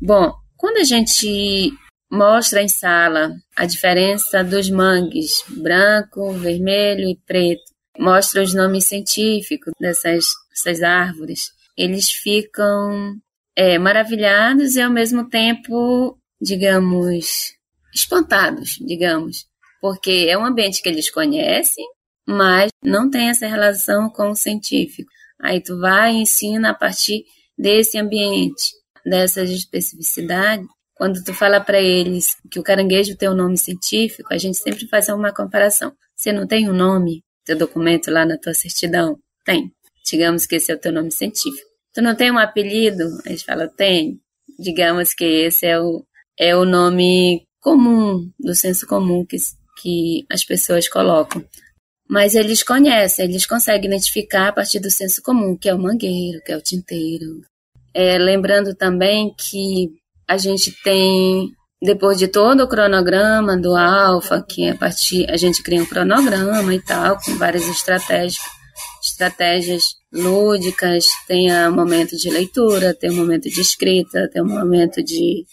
Bom, 0.01 0.33
quando 0.55 0.77
a 0.77 0.85
gente 0.85 1.73
mostra 2.09 2.63
em 2.63 2.69
sala 2.69 3.35
a 3.57 3.65
diferença 3.65 4.41
dos 4.41 4.69
mangues, 4.69 5.43
branco, 5.49 6.31
vermelho 6.31 7.09
e 7.09 7.19
preto, 7.27 7.61
mostra 7.99 8.41
os 8.41 8.53
nomes 8.53 8.85
científicos 8.85 9.73
dessas, 9.77 10.27
dessas 10.49 10.81
árvores, 10.81 11.51
eles 11.75 12.09
ficam 12.09 13.17
é, 13.53 13.77
maravilhados 13.77 14.77
e 14.77 14.81
ao 14.81 14.89
mesmo 14.89 15.27
tempo, 15.27 16.17
digamos, 16.41 17.53
espantados, 17.93 18.77
digamos, 18.79 19.48
porque 19.81 20.27
é 20.29 20.37
um 20.37 20.45
ambiente 20.45 20.81
que 20.81 20.89
eles 20.89 21.09
conhecem, 21.09 21.85
mas 22.27 22.69
não 22.83 23.09
tem 23.09 23.29
essa 23.29 23.47
relação 23.47 24.09
com 24.09 24.29
o 24.29 24.35
científico. 24.35 25.09
Aí 25.41 25.61
tu 25.61 25.79
vai 25.79 26.13
e 26.13 26.21
ensina 26.21 26.71
a 26.71 26.73
partir 26.73 27.23
desse 27.57 27.97
ambiente 27.97 28.79
dessas 29.05 29.49
especificidades, 29.49 30.67
quando 30.95 31.23
tu 31.23 31.33
fala 31.33 31.61
para 31.61 31.79
eles 31.79 32.35
que 32.51 32.59
o 32.59 32.63
caranguejo 32.63 33.15
tem 33.15 33.29
um 33.29 33.35
nome 33.35 33.57
científico, 33.57 34.33
a 34.33 34.37
gente 34.37 34.57
sempre 34.57 34.87
faz 34.87 35.07
uma 35.09 35.33
comparação. 35.33 35.93
Você 36.15 36.31
não 36.33 36.45
tem 36.45 36.69
um 36.69 36.73
nome, 36.73 37.23
teu 37.45 37.57
documento 37.57 38.11
lá 38.11 38.25
na 38.25 38.37
tua 38.37 38.53
certidão? 38.53 39.17
Tem. 39.45 39.71
Digamos 40.05 40.45
que 40.45 40.55
esse 40.55 40.71
é 40.71 40.75
o 40.75 40.79
teu 40.79 40.91
nome 40.91 41.11
científico. 41.11 41.67
Tu 41.93 42.01
não 42.01 42.15
tem 42.15 42.31
um 42.31 42.37
apelido? 42.37 43.03
A 43.25 43.29
gente 43.29 43.45
fala, 43.45 43.67
tem. 43.67 44.19
Digamos 44.59 45.13
que 45.13 45.23
esse 45.23 45.65
é 45.65 45.79
o, 45.79 46.05
é 46.37 46.55
o 46.55 46.65
nome 46.65 47.47
comum, 47.61 48.29
do 48.37 48.53
senso 48.53 48.85
comum 48.85 49.25
que, 49.25 49.37
que 49.81 50.25
as 50.31 50.43
pessoas 50.43 50.87
colocam. 50.87 51.43
Mas 52.09 52.33
eles 52.33 52.63
conhecem, 52.63 53.25
eles 53.25 53.45
conseguem 53.45 53.87
identificar 53.87 54.47
a 54.47 54.53
partir 54.53 54.79
do 54.79 54.89
senso 54.89 55.21
comum, 55.21 55.55
que 55.55 55.69
é 55.69 55.73
o 55.73 55.79
mangueiro, 55.79 56.41
que 56.43 56.51
é 56.51 56.57
o 56.57 56.61
tinteiro, 56.61 57.41
é, 57.93 58.17
lembrando 58.17 58.75
também 58.75 59.33
que 59.37 59.91
a 60.27 60.37
gente 60.37 60.71
tem, 60.83 61.51
depois 61.81 62.17
de 62.17 62.27
todo 62.27 62.63
o 62.63 62.67
cronograma 62.67 63.57
do 63.57 63.75
Alfa, 63.75 64.43
que 64.47 64.65
é 64.65 64.71
a 64.71 64.75
partir, 64.75 65.29
a 65.29 65.37
gente 65.37 65.63
cria 65.63 65.81
um 65.81 65.85
cronograma 65.85 66.73
e 66.73 66.81
tal, 66.81 67.17
com 67.19 67.35
várias 67.37 67.67
estratégias, 67.67 68.37
estratégias 69.03 69.83
lúdicas, 70.11 71.05
tem 71.27 71.51
o 71.67 71.71
momento 71.71 72.15
de 72.15 72.29
leitura, 72.29 72.93
tem 72.93 73.09
o 73.09 73.15
momento 73.15 73.49
de 73.49 73.61
escrita, 73.61 74.29
tem 74.31 74.41
o 74.41 74.45
momento 74.45 75.03
de 75.03 75.45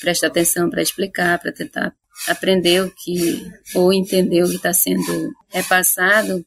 prestar 0.00 0.28
atenção 0.28 0.68
para 0.68 0.82
explicar, 0.82 1.38
para 1.38 1.52
tentar 1.52 1.94
aprender 2.28 2.82
o 2.82 2.90
que, 2.90 3.46
ou 3.74 3.92
entender 3.92 4.42
o 4.42 4.48
que 4.48 4.56
está 4.56 4.72
sendo 4.72 5.32
repassado, 5.50 6.44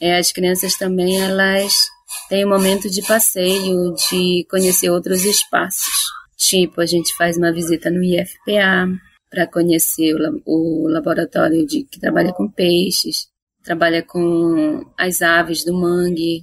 é, 0.00 0.18
as 0.18 0.32
crianças 0.32 0.76
também, 0.76 1.20
elas 1.20 1.88
tem 2.28 2.44
um 2.44 2.48
momento 2.48 2.90
de 2.90 3.02
passeio, 3.02 3.94
de 3.94 4.46
conhecer 4.50 4.90
outros 4.90 5.24
espaços. 5.24 6.10
Tipo, 6.36 6.80
a 6.80 6.86
gente 6.86 7.14
faz 7.14 7.36
uma 7.36 7.52
visita 7.52 7.90
no 7.90 8.02
IFPA 8.02 8.88
para 9.30 9.46
conhecer 9.46 10.14
o, 10.14 10.42
o 10.44 10.88
laboratório 10.88 11.66
de, 11.66 11.84
que 11.84 12.00
trabalha 12.00 12.32
com 12.32 12.50
peixes, 12.50 13.28
trabalha 13.62 14.02
com 14.02 14.84
as 14.98 15.22
aves 15.22 15.64
do 15.64 15.72
mangue, 15.72 16.42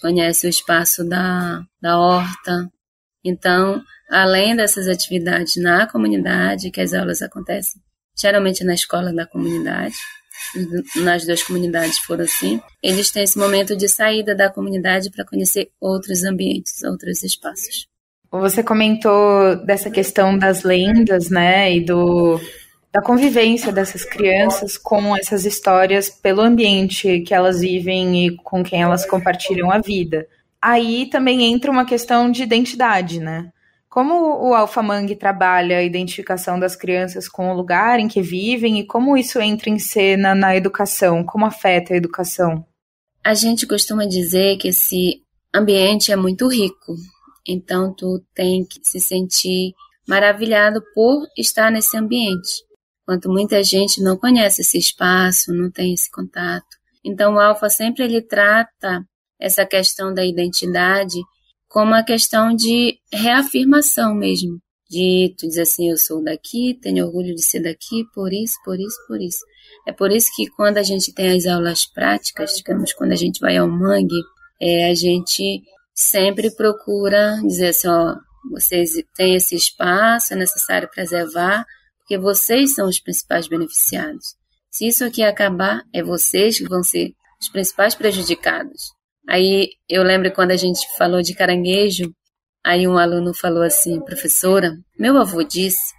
conhece 0.00 0.46
o 0.46 0.50
espaço 0.50 1.04
da, 1.08 1.62
da 1.80 1.98
horta. 1.98 2.70
Então, 3.24 3.82
além 4.10 4.54
dessas 4.54 4.88
atividades 4.88 5.56
na 5.56 5.86
comunidade, 5.86 6.70
que 6.70 6.80
as 6.80 6.92
aulas 6.92 7.22
acontecem 7.22 7.80
geralmente 8.18 8.64
na 8.64 8.74
escola 8.74 9.12
da 9.12 9.26
comunidade, 9.26 9.94
nas 10.96 11.24
duas 11.24 11.42
comunidades 11.42 11.98
foram 11.98 12.24
assim, 12.24 12.60
eles 12.82 13.10
têm 13.10 13.24
esse 13.24 13.38
momento 13.38 13.76
de 13.76 13.88
saída 13.88 14.34
da 14.34 14.50
comunidade 14.50 15.10
para 15.10 15.24
conhecer 15.24 15.70
outros 15.80 16.24
ambientes, 16.24 16.82
outros 16.82 17.22
espaços. 17.22 17.86
Você 18.30 18.62
comentou 18.62 19.56
dessa 19.64 19.90
questão 19.90 20.36
das 20.36 20.62
lendas, 20.62 21.30
né, 21.30 21.74
e 21.74 21.84
do 21.84 22.40
da 22.92 23.02
convivência 23.02 23.70
dessas 23.70 24.06
crianças 24.06 24.78
com 24.78 25.14
essas 25.14 25.44
histórias 25.44 26.08
pelo 26.08 26.40
ambiente 26.40 27.20
que 27.20 27.34
elas 27.34 27.60
vivem 27.60 28.26
e 28.26 28.36
com 28.38 28.64
quem 28.64 28.80
elas 28.80 29.04
compartilham 29.04 29.70
a 29.70 29.78
vida. 29.78 30.26
Aí 30.62 31.04
também 31.10 31.42
entra 31.42 31.70
uma 31.70 31.84
questão 31.84 32.30
de 32.30 32.42
identidade, 32.42 33.20
né? 33.20 33.50
Como 33.96 34.46
o 34.46 34.52
Alphamang 34.52 35.16
trabalha 35.16 35.78
a 35.78 35.82
identificação 35.82 36.60
das 36.60 36.76
crianças 36.76 37.26
com 37.26 37.50
o 37.50 37.56
lugar 37.56 37.98
em 37.98 38.06
que 38.06 38.20
vivem 38.20 38.78
e 38.78 38.86
como 38.86 39.16
isso 39.16 39.40
entra 39.40 39.70
em 39.70 39.78
cena 39.78 40.34
na 40.34 40.54
educação, 40.54 41.24
como 41.24 41.46
afeta 41.46 41.94
a 41.94 41.96
educação? 41.96 42.62
A 43.24 43.32
gente 43.32 43.66
costuma 43.66 44.04
dizer 44.04 44.58
que 44.58 44.68
esse 44.68 45.22
ambiente 45.54 46.12
é 46.12 46.16
muito 46.16 46.46
rico, 46.46 46.94
então 47.48 47.90
tu 47.90 48.22
tem 48.34 48.66
que 48.66 48.80
se 48.82 49.00
sentir 49.00 49.72
maravilhado 50.06 50.82
por 50.94 51.26
estar 51.34 51.70
nesse 51.70 51.96
ambiente 51.96 52.66
quanto 53.06 53.30
muita 53.30 53.64
gente 53.64 54.02
não 54.02 54.18
conhece 54.18 54.60
esse 54.60 54.76
espaço, 54.76 55.54
não 55.54 55.70
tem 55.70 55.94
esse 55.94 56.10
contato. 56.10 56.66
Então 57.02 57.36
o 57.36 57.40
alfa 57.40 57.70
sempre 57.70 58.04
ele 58.04 58.20
trata 58.20 59.02
essa 59.40 59.64
questão 59.64 60.12
da 60.12 60.22
identidade 60.22 61.18
como 61.68 61.92
uma 61.92 62.04
questão 62.04 62.54
de 62.54 62.98
reafirmação 63.12 64.14
mesmo, 64.14 64.58
de 64.88 65.34
tu 65.38 65.46
dizer 65.46 65.62
assim, 65.62 65.90
eu 65.90 65.96
sou 65.96 66.22
daqui, 66.22 66.78
tenho 66.80 67.06
orgulho 67.06 67.34
de 67.34 67.44
ser 67.44 67.60
daqui, 67.60 68.04
por 68.14 68.32
isso, 68.32 68.54
por 68.64 68.78
isso, 68.78 68.96
por 69.06 69.20
isso. 69.20 69.44
É 69.86 69.92
por 69.92 70.10
isso 70.10 70.28
que 70.34 70.48
quando 70.50 70.78
a 70.78 70.82
gente 70.82 71.12
tem 71.12 71.36
as 71.36 71.46
aulas 71.46 71.86
práticas, 71.86 72.56
digamos, 72.56 72.92
quando 72.92 73.12
a 73.12 73.16
gente 73.16 73.40
vai 73.40 73.56
ao 73.56 73.68
mangue, 73.68 74.20
é, 74.60 74.90
a 74.90 74.94
gente 74.94 75.62
sempre 75.94 76.50
procura 76.50 77.40
dizer 77.42 77.68
assim, 77.68 77.88
ó, 77.88 78.16
vocês 78.50 78.90
têm 79.14 79.34
esse 79.34 79.56
espaço, 79.56 80.32
é 80.32 80.36
necessário 80.36 80.88
preservar, 80.88 81.64
porque 81.98 82.18
vocês 82.18 82.74
são 82.74 82.88
os 82.88 83.00
principais 83.00 83.48
beneficiados. 83.48 84.36
Se 84.70 84.86
isso 84.86 85.04
aqui 85.04 85.22
acabar, 85.22 85.82
é 85.92 86.02
vocês 86.02 86.58
que 86.58 86.68
vão 86.68 86.82
ser 86.82 87.12
os 87.40 87.48
principais 87.48 87.94
prejudicados. 87.94 88.95
Aí 89.28 89.70
eu 89.88 90.02
lembro 90.02 90.32
quando 90.32 90.52
a 90.52 90.56
gente 90.56 90.86
falou 90.96 91.20
de 91.20 91.34
caranguejo, 91.34 92.14
aí 92.64 92.86
um 92.86 92.96
aluno 92.96 93.34
falou 93.34 93.62
assim, 93.62 94.00
professora, 94.00 94.76
meu 94.98 95.16
avô 95.18 95.42
disse 95.42 95.94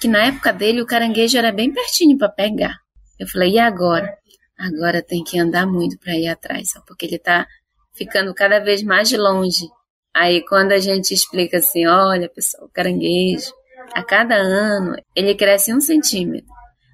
que 0.00 0.08
na 0.08 0.26
época 0.26 0.52
dele 0.52 0.82
o 0.82 0.86
caranguejo 0.86 1.38
era 1.38 1.52
bem 1.52 1.72
pertinho 1.72 2.18
para 2.18 2.28
pegar. 2.28 2.76
Eu 3.18 3.28
falei, 3.28 3.52
e 3.52 3.58
agora? 3.58 4.12
Agora 4.58 5.02
tem 5.02 5.22
que 5.22 5.38
andar 5.38 5.66
muito 5.66 5.98
para 5.98 6.16
ir 6.16 6.28
atrás, 6.28 6.72
porque 6.86 7.06
ele 7.06 7.16
está 7.16 7.46
ficando 7.94 8.34
cada 8.34 8.58
vez 8.58 8.82
mais 8.82 9.12
longe. 9.12 9.66
Aí 10.14 10.44
quando 10.44 10.72
a 10.72 10.78
gente 10.78 11.14
explica 11.14 11.58
assim, 11.58 11.86
olha 11.86 12.28
pessoal, 12.28 12.66
o 12.66 12.68
caranguejo 12.68 13.52
a 13.94 14.02
cada 14.02 14.34
ano, 14.34 14.96
ele 15.14 15.34
cresce 15.34 15.72
um 15.72 15.80
centímetro. 15.80 16.50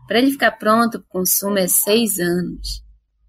Para 0.06 0.18
ele 0.18 0.30
ficar 0.30 0.52
pronto 0.52 1.00
para 1.00 1.06
o 1.06 1.20
consumo 1.20 1.58
é 1.58 1.66
seis 1.68 2.18
anos. 2.18 2.82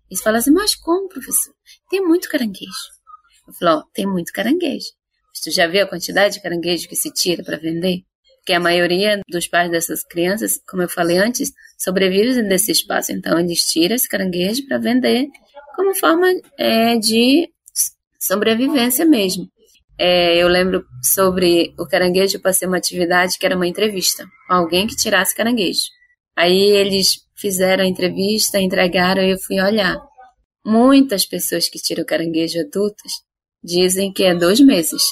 Eles 0.09 0.21
falam 0.21 0.39
assim, 0.39 0.51
mas 0.51 0.75
como, 0.75 1.07
professor? 1.07 1.53
Tem 1.89 2.01
muito 2.01 2.29
caranguejo. 2.29 2.71
Eu 3.47 3.53
falo, 3.53 3.79
ó, 3.79 3.83
tem 3.93 4.05
muito 4.07 4.31
caranguejo. 4.33 4.87
Mas 5.29 5.41
tu 5.43 5.51
já 5.51 5.67
viu 5.67 5.83
a 5.83 5.87
quantidade 5.87 6.35
de 6.35 6.41
caranguejo 6.41 6.87
que 6.87 6.95
se 6.95 7.11
tira 7.11 7.43
para 7.43 7.57
vender? 7.57 8.03
Porque 8.37 8.53
a 8.53 8.59
maioria 8.59 9.21
dos 9.29 9.47
pais 9.47 9.69
dessas 9.69 10.03
crianças, 10.03 10.59
como 10.67 10.81
eu 10.81 10.89
falei 10.89 11.17
antes, 11.17 11.51
sobrevivem 11.77 12.47
desse 12.47 12.71
espaço. 12.71 13.11
Então, 13.11 13.39
eles 13.39 13.65
tiram 13.65 13.95
esse 13.95 14.07
caranguejo 14.09 14.65
para 14.67 14.77
vender 14.79 15.27
como 15.75 15.95
forma 15.95 16.27
é, 16.57 16.97
de 16.97 17.49
sobrevivência 18.19 19.05
mesmo. 19.05 19.47
É, 19.97 20.37
eu 20.37 20.47
lembro 20.47 20.85
sobre 21.03 21.73
o 21.77 21.85
caranguejo, 21.85 22.39
passei 22.41 22.67
uma 22.67 22.77
atividade 22.77 23.37
que 23.37 23.45
era 23.45 23.55
uma 23.55 23.67
entrevista 23.67 24.25
com 24.47 24.53
alguém 24.53 24.87
que 24.87 24.95
tirasse 24.95 25.35
caranguejo. 25.35 25.98
Aí 26.39 26.69
eles 26.69 27.19
fizeram 27.35 27.83
a 27.83 27.87
entrevista, 27.87 28.61
entregaram 28.61 29.21
e 29.21 29.31
eu 29.31 29.37
fui 29.37 29.59
olhar. 29.59 29.97
Muitas 30.65 31.25
pessoas 31.25 31.67
que 31.67 31.77
tiram 31.77 32.05
caranguejo 32.05 32.61
adultas 32.61 33.11
dizem 33.61 34.13
que 34.13 34.23
é 34.23 34.33
dois 34.33 34.61
meses. 34.61 35.03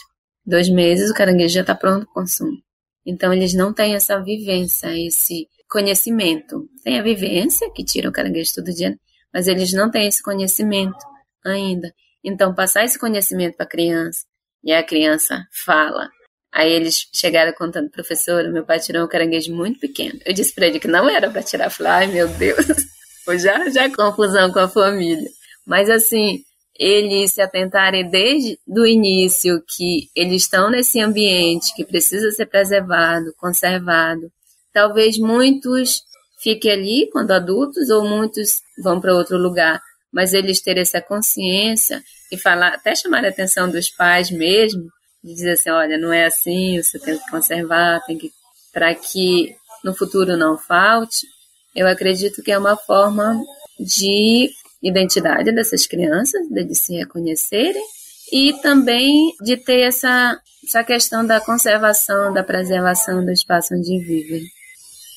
Dois 0.45 0.69
meses 0.69 1.11
o 1.11 1.13
caranguejo 1.13 1.55
já 1.55 1.61
está 1.61 1.75
pronto 1.75 2.05
para 2.05 2.13
consumo. 2.13 2.57
Então 3.05 3.33
eles 3.33 3.53
não 3.53 3.73
têm 3.73 3.93
essa 3.93 4.17
vivência, 4.23 4.87
esse 4.97 5.49
conhecimento. 5.69 6.69
Tem 6.81 6.97
a 6.97 7.03
vivência, 7.03 7.69
que 7.73 7.83
tira 7.83 8.07
o 8.07 8.13
caranguejo 8.13 8.53
todo 8.55 8.73
dia, 8.73 8.97
mas 9.33 9.49
eles 9.49 9.73
não 9.73 9.91
têm 9.91 10.07
esse 10.07 10.23
conhecimento 10.23 11.05
ainda. 11.45 11.93
Então, 12.23 12.55
passar 12.55 12.85
esse 12.85 12.97
conhecimento 12.97 13.57
para 13.57 13.65
a 13.65 13.69
criança, 13.69 14.21
e 14.63 14.71
a 14.71 14.81
criança 14.81 15.45
fala. 15.65 16.09
Aí 16.57 16.73
eles 16.73 17.07
chegaram 17.13 17.53
contando, 17.53 17.87
professora, 17.91 18.49
meu 18.49 18.65
pai 18.65 18.79
tirou 18.79 19.05
um 19.05 19.07
caranguejo 19.07 19.53
muito 19.53 19.79
pequeno. 19.79 20.19
Eu 20.25 20.33
disse 20.33 20.55
para 20.55 20.65
ele 20.65 20.79
que 20.79 20.87
não 20.87 21.07
era 21.07 21.29
para 21.29 21.43
tirar. 21.43 21.69
Falei, 21.69 21.91
ai 21.91 22.07
meu 22.07 22.27
Deus, 22.29 22.65
já, 23.39 23.69
já 23.69 23.95
confusão 23.95 24.51
com 24.51 24.57
a 24.57 24.67
família. 24.67 25.29
Mas 25.67 25.87
assim, 25.87 26.43
eles 26.75 27.33
se 27.33 27.43
atentarem 27.43 28.09
desde 28.09 28.57
o 28.67 28.87
início 28.87 29.61
que 29.67 30.09
eles 30.15 30.41
estão 30.41 30.71
nesse 30.71 30.99
ambiente 30.99 31.75
que 31.75 31.85
precisa 31.85 32.31
ser 32.31 32.47
preservado, 32.47 33.35
conservado. 33.37 34.31
Talvez 34.73 35.19
muitos 35.19 36.01
fiquem 36.41 36.71
ali 36.71 37.09
quando 37.11 37.33
adultos 37.33 37.87
ou 37.91 38.03
muitos 38.03 38.63
vão 38.83 38.99
para 38.99 39.13
outro 39.13 39.37
lugar, 39.37 39.79
mas 40.11 40.33
eles 40.33 40.59
terem 40.59 40.81
essa 40.81 41.03
consciência 41.03 42.01
e 42.31 42.37
falar, 42.37 42.69
até 42.69 42.95
chamar 42.95 43.23
a 43.25 43.29
atenção 43.29 43.69
dos 43.69 43.91
pais 43.91 44.31
mesmo, 44.31 44.89
de 45.27 45.33
dizer 45.33 45.51
assim, 45.51 45.69
olha, 45.69 45.97
não 45.97 46.13
é 46.13 46.25
assim, 46.25 46.81
você 46.81 46.97
tem 46.97 47.17
que 47.17 47.29
conservar, 47.29 47.99
tem 48.05 48.17
que 48.17 48.31
para 48.73 48.93
que 48.95 49.55
no 49.83 49.93
futuro 49.93 50.37
não 50.37 50.57
falte. 50.57 51.27
Eu 51.75 51.87
acredito 51.87 52.41
que 52.41 52.51
é 52.51 52.57
uma 52.57 52.77
forma 52.77 53.39
de 53.79 54.49
identidade 54.81 55.51
dessas 55.51 55.85
crianças, 55.85 56.47
de 56.49 56.75
se 56.75 56.95
reconhecerem 56.95 57.83
e 58.31 58.53
também 58.61 59.33
de 59.41 59.57
ter 59.57 59.81
essa, 59.81 60.39
essa 60.63 60.83
questão 60.83 61.25
da 61.25 61.41
conservação, 61.41 62.33
da 62.33 62.43
preservação 62.43 63.23
do 63.23 63.31
espaço 63.31 63.75
onde 63.75 63.99
vivem. 63.99 64.43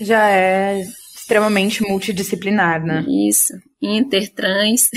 Já 0.00 0.29
é 0.31 0.81
extremamente 1.14 1.83
multidisciplinar, 1.83 2.85
né? 2.85 3.05
Isso, 3.09 3.52
intertrans, 3.81 4.88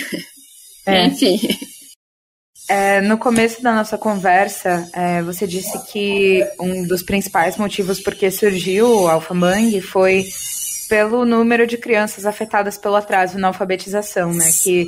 é. 0.86 1.05
enfim. 1.08 1.39
É, 2.70 3.01
no 3.01 3.17
começo 3.17 3.62
da 3.62 3.74
nossa 3.74 3.98
conversa, 3.98 4.89
é, 4.93 5.22
você 5.22 5.46
disse 5.46 5.77
que 5.91 6.46
um 6.60 6.88
dos 6.88 7.03
principais 7.03 7.58
motivos 7.58 8.00
por 8.00 8.15
que 8.15 8.32
surgiu 8.32 8.88
o 8.88 9.08
Alphamang 9.08 9.82
foi 9.82 10.25
pelo 10.88 11.25
número 11.25 11.67
de 11.67 11.77
crianças 11.77 12.25
afetadas 12.25 12.77
pelo 12.77 12.96
atraso 12.96 13.38
na 13.38 13.48
alfabetização, 13.48 14.34
né? 14.34 14.50
Que 14.63 14.86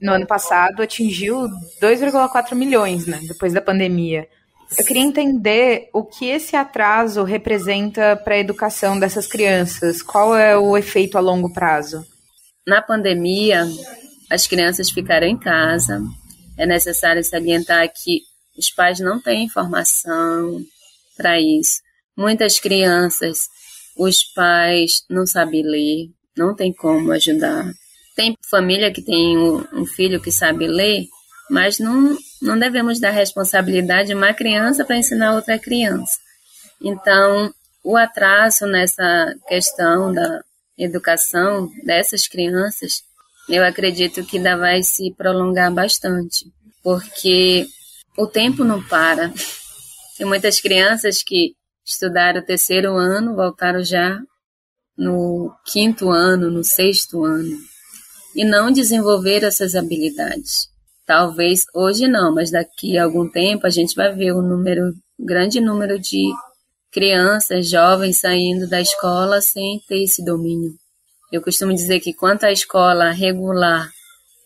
no 0.00 0.12
ano 0.12 0.26
passado 0.26 0.82
atingiu 0.82 1.48
2,4 1.80 2.54
milhões, 2.54 3.06
né? 3.06 3.20
Depois 3.28 3.52
da 3.52 3.60
pandemia. 3.60 4.26
Eu 4.76 4.84
queria 4.84 5.02
entender 5.02 5.90
o 5.92 6.02
que 6.02 6.26
esse 6.26 6.56
atraso 6.56 7.22
representa 7.22 8.16
para 8.16 8.34
a 8.34 8.38
educação 8.38 8.98
dessas 8.98 9.26
crianças. 9.26 10.02
Qual 10.02 10.34
é 10.34 10.56
o 10.56 10.76
efeito 10.76 11.18
a 11.18 11.20
longo 11.20 11.52
prazo? 11.52 12.04
Na 12.66 12.80
pandemia, 12.80 13.68
as 14.30 14.46
crianças 14.46 14.90
ficaram 14.90 15.26
em 15.26 15.36
casa, 15.36 16.00
é 16.62 16.66
necessário 16.66 17.24
salientar 17.24 17.92
que 17.92 18.22
os 18.56 18.70
pais 18.70 19.00
não 19.00 19.20
têm 19.20 19.44
informação 19.44 20.64
para 21.16 21.40
isso. 21.40 21.80
Muitas 22.16 22.60
crianças, 22.60 23.48
os 23.96 24.22
pais 24.22 25.02
não 25.10 25.26
sabem 25.26 25.64
ler, 25.64 26.08
não 26.36 26.54
tem 26.54 26.72
como 26.72 27.10
ajudar. 27.10 27.68
Tem 28.14 28.38
família 28.48 28.92
que 28.92 29.02
tem 29.02 29.36
um, 29.36 29.84
filho 29.84 30.20
que 30.20 30.30
sabe 30.30 30.68
ler, 30.68 31.06
mas 31.50 31.80
não, 31.80 32.16
não 32.40 32.56
devemos 32.56 33.00
dar 33.00 33.10
responsabilidade 33.10 34.12
a 34.12 34.16
uma 34.16 34.32
criança 34.32 34.84
para 34.84 34.96
ensinar 34.96 35.34
outra 35.34 35.58
criança. 35.58 36.16
Então, 36.80 37.52
o 37.82 37.96
atraso 37.96 38.66
nessa 38.66 39.34
questão 39.48 40.14
da 40.14 40.44
educação 40.78 41.68
dessas 41.84 42.28
crianças 42.28 43.02
eu 43.48 43.64
acredito 43.64 44.24
que 44.24 44.36
ainda 44.36 44.56
vai 44.56 44.82
se 44.82 45.12
prolongar 45.14 45.72
bastante, 45.72 46.46
porque 46.82 47.66
o 48.16 48.26
tempo 48.26 48.64
não 48.64 48.82
para. 48.82 49.32
Tem 50.16 50.26
muitas 50.26 50.60
crianças 50.60 51.22
que 51.22 51.54
estudaram 51.84 52.40
o 52.40 52.44
terceiro 52.44 52.96
ano, 52.96 53.34
voltaram 53.34 53.82
já 53.82 54.20
no 54.96 55.52
quinto 55.66 56.10
ano, 56.10 56.50
no 56.50 56.62
sexto 56.62 57.24
ano, 57.24 57.58
e 58.34 58.44
não 58.44 58.70
desenvolveram 58.70 59.48
essas 59.48 59.74
habilidades. 59.74 60.68
Talvez 61.04 61.64
hoje 61.74 62.06
não, 62.06 62.32
mas 62.32 62.50
daqui 62.50 62.96
a 62.96 63.04
algum 63.04 63.28
tempo 63.28 63.66
a 63.66 63.70
gente 63.70 63.94
vai 63.94 64.14
ver 64.14 64.32
um 64.32 64.42
número, 64.42 64.92
um 65.18 65.24
grande 65.24 65.60
número 65.60 65.98
de 65.98 66.30
crianças, 66.92 67.68
jovens 67.68 68.20
saindo 68.20 68.68
da 68.68 68.80
escola 68.80 69.40
sem 69.40 69.80
ter 69.88 70.04
esse 70.04 70.24
domínio. 70.24 70.72
Eu 71.32 71.40
costumo 71.40 71.72
dizer 71.72 71.98
que 72.00 72.12
quanto 72.12 72.44
à 72.44 72.52
escola 72.52 73.10
regular, 73.10 73.90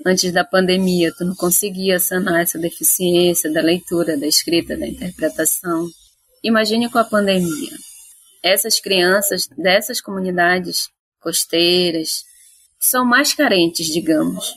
antes 0.07 0.31
da 0.33 0.45
pandemia, 0.45 1.13
tu 1.13 1.25
não 1.25 1.35
conseguia 1.35 1.99
sanar 1.99 2.43
essa 2.43 2.61
deficiência 2.61 3.53
da 3.53 3.61
leitura, 3.61 4.17
da 4.17 4.25
escrita, 4.25 4.77
da 4.77 4.87
interpretação. 4.87 5.89
imagine 6.45 6.89
com 6.89 6.99
a 6.99 7.05
pandemia. 7.05 7.73
Essas 8.41 8.79
crianças 8.79 9.49
dessas 9.59 10.01
comunidades 10.01 10.89
costeiras 11.21 12.23
são 12.79 13.05
mais 13.05 13.35
carentes, 13.35 13.89
digamos, 13.89 14.55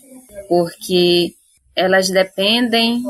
porque 0.48 1.34
elas 1.76 2.10
dependem 2.10 3.02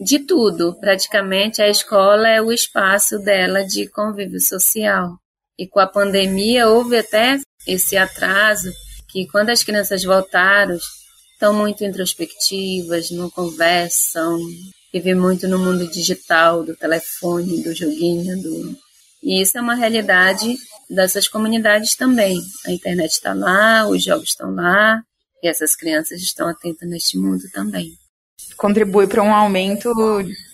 de 0.00 0.20
tudo. 0.20 0.74
Praticamente 0.80 1.60
a 1.60 1.68
escola 1.68 2.26
é 2.26 2.40
o 2.40 2.50
espaço 2.50 3.18
dela 3.18 3.66
de 3.66 3.86
convívio 3.86 4.40
social. 4.40 5.18
E 5.58 5.66
com 5.66 5.78
a 5.78 5.86
pandemia 5.86 6.68
houve 6.68 6.96
até 6.96 7.38
esse 7.66 7.96
atraso 7.96 8.72
que 9.08 9.26
quando 9.26 9.50
as 9.50 9.62
crianças 9.62 10.04
voltaram, 10.04 10.78
estão 11.32 11.52
muito 11.52 11.84
introspectivas, 11.84 13.10
não 13.10 13.30
conversam, 13.30 14.38
vivem 14.92 15.14
muito 15.14 15.46
no 15.48 15.58
mundo 15.58 15.86
digital, 15.88 16.64
do 16.64 16.76
telefone, 16.76 17.62
do 17.62 17.74
joguinho, 17.74 18.40
do... 18.42 18.76
E 19.22 19.40
isso 19.42 19.58
é 19.58 19.60
uma 19.60 19.74
realidade 19.74 20.56
dessas 20.88 21.28
comunidades 21.28 21.96
também. 21.96 22.40
A 22.66 22.72
internet 22.72 23.12
está 23.12 23.34
lá, 23.34 23.86
os 23.88 24.04
jogos 24.04 24.28
estão 24.28 24.54
lá, 24.54 25.02
e 25.42 25.48
essas 25.48 25.74
crianças 25.74 26.20
estão 26.20 26.48
atentas 26.48 26.88
neste 26.88 27.18
mundo 27.18 27.42
também 27.52 27.96
contribui 28.56 29.06
para 29.06 29.22
um 29.22 29.34
aumento 29.34 29.92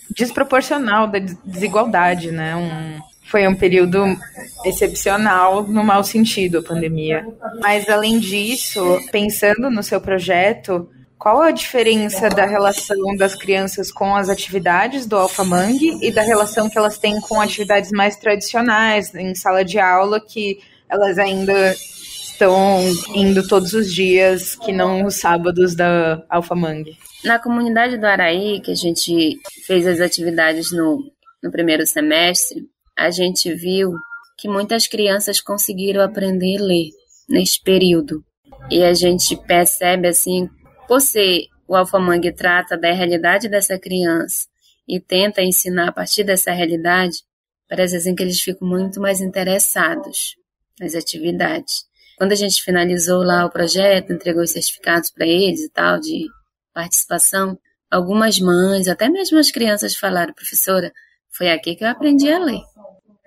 desproporcional 0.09 1.07
da 1.07 1.19
desigualdade, 1.19 2.31
né? 2.31 2.55
Um, 2.55 2.99
foi 3.33 3.47
um 3.47 3.55
período 3.55 4.15
excepcional 4.63 5.63
no 5.63 5.83
mau 5.83 6.03
sentido 6.03 6.59
a 6.59 6.61
pandemia. 6.61 7.25
Mas 7.59 7.89
além 7.89 8.19
disso, 8.19 8.79
pensando 9.11 9.71
no 9.71 9.81
seu 9.81 9.99
projeto, 9.99 10.87
qual 11.17 11.41
a 11.41 11.49
diferença 11.49 12.29
da 12.29 12.45
relação 12.45 13.15
das 13.17 13.33
crianças 13.33 13.91
com 13.91 14.15
as 14.15 14.29
atividades 14.29 15.07
do 15.07 15.15
Alpha 15.15 15.43
Mangue 15.43 15.97
e 15.99 16.11
da 16.11 16.21
relação 16.21 16.69
que 16.69 16.77
elas 16.77 16.99
têm 16.99 17.19
com 17.21 17.41
atividades 17.41 17.89
mais 17.89 18.17
tradicionais 18.17 19.15
em 19.15 19.33
sala 19.33 19.65
de 19.65 19.79
aula 19.79 20.21
que 20.21 20.59
elas 20.87 21.17
ainda 21.17 21.75
estão 22.23 22.83
indo 23.15 23.47
todos 23.47 23.73
os 23.73 23.91
dias, 23.91 24.53
que 24.53 24.71
não 24.71 25.07
os 25.07 25.15
sábados 25.15 25.73
da 25.73 26.23
Alpha 26.29 26.53
Mangue? 26.53 26.99
Na 27.25 27.39
comunidade 27.39 27.97
do 27.97 28.05
Araí, 28.05 28.61
que 28.61 28.69
a 28.69 28.75
gente 28.75 29.39
fez 29.65 29.87
as 29.87 29.99
atividades 29.99 30.71
no, 30.71 30.99
no 31.41 31.49
primeiro 31.49 31.87
semestre, 31.87 32.71
a 32.97 33.11
gente 33.11 33.53
viu 33.53 33.93
que 34.37 34.47
muitas 34.47 34.87
crianças 34.87 35.39
conseguiram 35.41 36.01
aprender 36.01 36.57
a 36.59 36.63
ler 36.63 36.89
nesse 37.29 37.61
período. 37.61 38.23
E 38.69 38.83
a 38.83 38.93
gente 38.93 39.35
percebe 39.35 40.07
assim, 40.07 40.49
por 40.87 41.01
ser 41.01 41.47
o 41.67 41.75
Alfamangue 41.75 42.31
trata 42.31 42.77
da 42.77 42.91
realidade 42.91 43.49
dessa 43.49 43.79
criança 43.79 44.47
e 44.87 44.99
tenta 44.99 45.41
ensinar 45.41 45.89
a 45.89 45.91
partir 45.91 46.23
dessa 46.23 46.51
realidade, 46.51 47.23
parece 47.69 47.95
assim 47.95 48.15
que 48.15 48.23
eles 48.23 48.41
ficam 48.41 48.67
muito 48.67 48.99
mais 48.99 49.21
interessados 49.21 50.35
nas 50.79 50.93
atividades. 50.93 51.85
Quando 52.17 52.31
a 52.31 52.35
gente 52.35 52.61
finalizou 52.61 53.23
lá 53.23 53.45
o 53.45 53.49
projeto, 53.49 54.13
entregou 54.13 54.43
os 54.43 54.51
certificados 54.51 55.09
para 55.09 55.25
eles 55.25 55.61
e 55.61 55.69
tal, 55.69 55.99
de 55.99 56.27
participação, 56.73 57.57
algumas 57.89 58.39
mães, 58.39 58.87
até 58.87 59.09
mesmo 59.09 59.37
as 59.39 59.51
crianças 59.51 59.95
falaram, 59.95 60.33
professora, 60.33 60.91
foi 61.31 61.49
aqui 61.51 61.75
que 61.75 61.83
eu 61.83 61.89
aprendi 61.89 62.31
a 62.31 62.39
ler. 62.39 62.61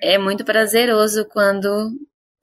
É 0.01 0.19
muito 0.19 0.45
prazeroso 0.45 1.25
quando 1.27 1.91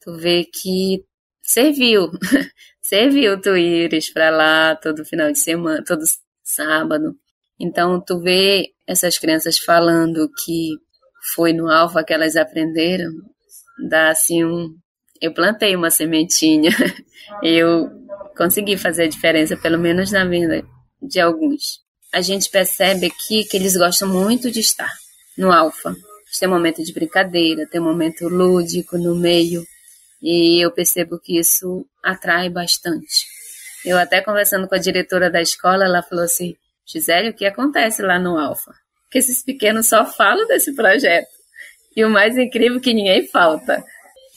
tu 0.01 0.15
vê 0.17 0.43
que 0.43 1.03
serviu, 1.41 2.11
serviu 2.81 3.39
tu 3.39 3.55
ires 3.55 4.11
para 4.11 4.29
lá 4.29 4.75
todo 4.75 5.05
final 5.05 5.31
de 5.31 5.39
semana, 5.39 5.83
todo 5.85 6.03
sábado. 6.43 7.15
Então 7.59 8.01
tu 8.01 8.19
vê 8.19 8.73
essas 8.87 9.17
crianças 9.17 9.57
falando 9.57 10.29
que 10.43 10.71
foi 11.35 11.53
no 11.53 11.69
alfa 11.69 12.03
que 12.03 12.13
elas 12.13 12.35
aprenderam, 12.35 13.11
dá 13.89 14.09
assim 14.09 14.43
um 14.43 14.75
eu 15.23 15.33
plantei 15.33 15.73
uma 15.73 15.89
sementinha. 15.89 16.69
eu 17.41 17.89
consegui 18.35 18.77
fazer 18.77 19.03
a 19.03 19.07
diferença, 19.07 19.55
pelo 19.55 19.79
menos 19.79 20.11
na 20.11 20.25
vida 20.25 20.65
de 21.01 21.17
alguns. 21.21 21.79
A 22.11 22.19
gente 22.19 22.49
percebe 22.49 23.05
aqui 23.05 23.45
que 23.45 23.55
eles 23.55 23.77
gostam 23.77 24.09
muito 24.09 24.51
de 24.51 24.59
estar 24.59 24.91
no 25.37 25.49
alfa. 25.49 25.95
Tem 26.39 26.49
momento 26.49 26.83
de 26.83 26.93
brincadeira, 26.93 27.67
tem 27.67 27.79
momento 27.79 28.27
lúdico 28.27 28.97
no 28.97 29.15
meio, 29.15 29.63
e 30.21 30.63
eu 30.63 30.71
percebo 30.71 31.19
que 31.19 31.37
isso 31.37 31.85
atrai 32.01 32.49
bastante. 32.49 33.25
Eu 33.85 33.97
até 33.97 34.21
conversando 34.21 34.67
com 34.67 34.75
a 34.75 34.79
diretora 34.79 35.29
da 35.29 35.41
escola, 35.41 35.85
ela 35.85 36.01
falou 36.01 36.23
assim: 36.23 36.55
Gisele, 36.85 37.29
o 37.29 37.33
que 37.33 37.45
acontece 37.45 38.01
lá 38.01 38.17
no 38.17 38.37
Alfa? 38.37 38.73
Que 39.11 39.19
esses 39.19 39.43
pequenos 39.43 39.87
só 39.87 40.05
falam 40.05 40.47
desse 40.47 40.73
projeto. 40.73 41.27
E 41.95 42.03
o 42.03 42.09
mais 42.09 42.37
incrível 42.37 42.77
é 42.77 42.81
que 42.81 42.93
ninguém 42.93 43.27
falta. 43.27 43.83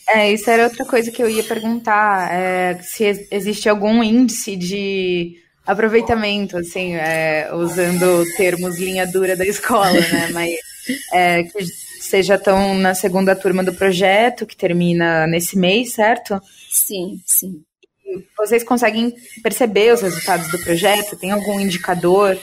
É, 0.09 0.33
isso 0.33 0.49
era 0.51 0.65
outra 0.65 0.85
coisa 0.85 1.11
que 1.11 1.23
eu 1.23 1.31
ia 1.31 1.43
perguntar. 1.43 2.33
É, 2.33 2.79
se 2.83 3.29
existe 3.31 3.69
algum 3.69 4.03
índice 4.03 4.57
de 4.57 5.37
aproveitamento, 5.65 6.57
assim, 6.59 6.95
é, 6.95 7.49
usando 7.53 8.25
termos 8.37 8.79
linha 8.79 9.07
dura 9.07 9.37
da 9.37 9.45
escola, 9.45 9.93
né? 9.93 10.29
Mas 10.33 10.53
é, 11.13 11.43
que 11.45 11.86
vocês 12.07 12.25
já 12.25 12.37
estão 12.37 12.75
na 12.75 12.95
segunda 12.95 13.35
turma 13.35 13.65
do 13.65 13.75
projeto, 13.75 14.47
que 14.47 14.57
termina 14.57 15.27
nesse 15.27 15.59
mês, 15.59 15.95
certo? 15.95 16.41
Sim, 16.71 17.21
sim. 17.27 17.63
Vocês 18.39 18.63
conseguem 18.63 19.13
perceber 19.43 19.93
os 19.93 20.01
resultados 20.01 20.51
do 20.51 20.59
projeto? 20.61 21.17
Tem 21.17 21.33
algum 21.33 21.59
indicador 21.59 22.39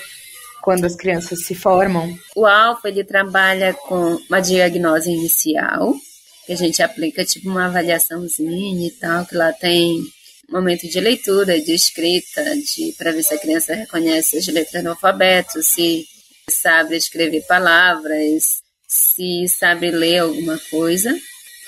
quando 0.62 0.86
as 0.86 0.96
crianças 0.96 1.46
se 1.46 1.56
formam? 1.56 2.14
O 2.36 2.46
Alfa, 2.46 2.90
ele 2.90 3.04
trabalha 3.04 3.74
com 3.74 4.18
uma 4.30 4.42
diagnose 4.42 5.10
inicial, 5.10 5.94
que 6.46 6.54
a 6.54 6.58
gente 6.58 6.84
aplica 6.84 7.24
tipo 7.24 7.50
uma 7.50 7.68
avaliaçãozinha 7.68 8.88
e 8.88 8.92
tal, 8.92 9.26
que 9.26 9.36
lá 9.36 9.54
tem 9.54 10.04
momento 10.50 10.88
de 10.88 11.00
leitura, 11.00 11.60
de 11.60 11.74
escrita, 11.74 12.44
de 12.44 12.94
para 12.98 13.12
ver 13.12 13.24
se 13.24 13.34
a 13.34 13.40
criança 13.40 13.74
reconhece 13.74 14.38
as 14.38 14.48
letras 14.48 14.84
no 14.84 14.92
alfabeto, 14.92 15.64
se 15.64 16.06
sabe 16.50 16.98
escrever 16.98 17.46
palavras, 17.48 18.63
se 18.94 19.48
sabe 19.48 19.90
ler 19.90 20.20
alguma 20.20 20.60
coisa. 20.70 21.14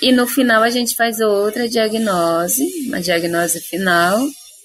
E 0.01 0.11
no 0.11 0.27
final 0.27 0.61
a 0.61 0.69
gente 0.69 0.95
faz 0.95 1.19
outra 1.19 1.67
diagnose, 1.67 2.63
uma 2.87 3.01
diagnose 3.01 3.59
final, 3.61 4.19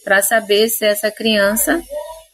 para 0.05 0.21
saber 0.21 0.69
se 0.69 0.85
essa 0.85 1.11
criança 1.11 1.83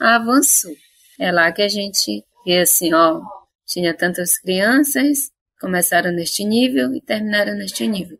avançou. 0.00 0.74
É 1.18 1.30
lá 1.30 1.52
que 1.52 1.62
a 1.62 1.68
gente 1.68 2.24
vê 2.44 2.58
assim, 2.58 2.92
ó, 2.92 3.20
tinha 3.66 3.94
tantas 3.94 4.38
crianças, 4.38 5.30
começaram 5.60 6.10
neste 6.10 6.44
nível 6.44 6.94
e 6.94 7.00
terminaram 7.00 7.54
neste 7.54 7.86
nível. 7.86 8.18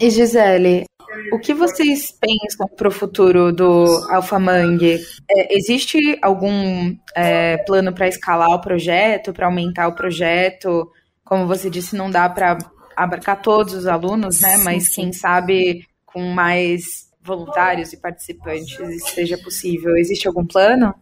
E 0.00 0.10
Gisele, 0.10 0.84
o 1.32 1.38
que 1.38 1.54
vocês 1.54 2.12
pensam 2.12 2.66
para 2.68 2.88
o 2.88 2.92
futuro 2.92 3.52
do 3.52 3.86
Alphamangue? 4.10 5.00
É, 5.30 5.56
existe 5.56 6.18
algum 6.22 6.96
é, 7.14 7.58
plano 7.58 7.92
para 7.92 8.08
escalar 8.08 8.50
o 8.50 8.60
projeto, 8.60 9.32
para 9.32 9.46
aumentar 9.46 9.88
o 9.88 9.94
projeto? 9.94 10.90
Como 11.24 11.46
você 11.46 11.68
disse, 11.68 11.96
não 11.96 12.10
dá 12.10 12.28
para 12.28 12.58
abarcar 12.96 13.40
todos 13.40 13.74
os 13.74 13.86
alunos, 13.86 14.40
né? 14.40 14.58
Mas 14.58 14.88
quem 14.88 15.12
sabe 15.12 15.86
com 16.04 16.22
mais 16.22 17.08
voluntários 17.22 17.92
e 17.92 18.00
participantes 18.00 18.78
isso 18.78 19.14
seja 19.14 19.38
possível. 19.38 19.96
Existe 19.96 20.26
algum 20.26 20.46
plano? 20.46 20.94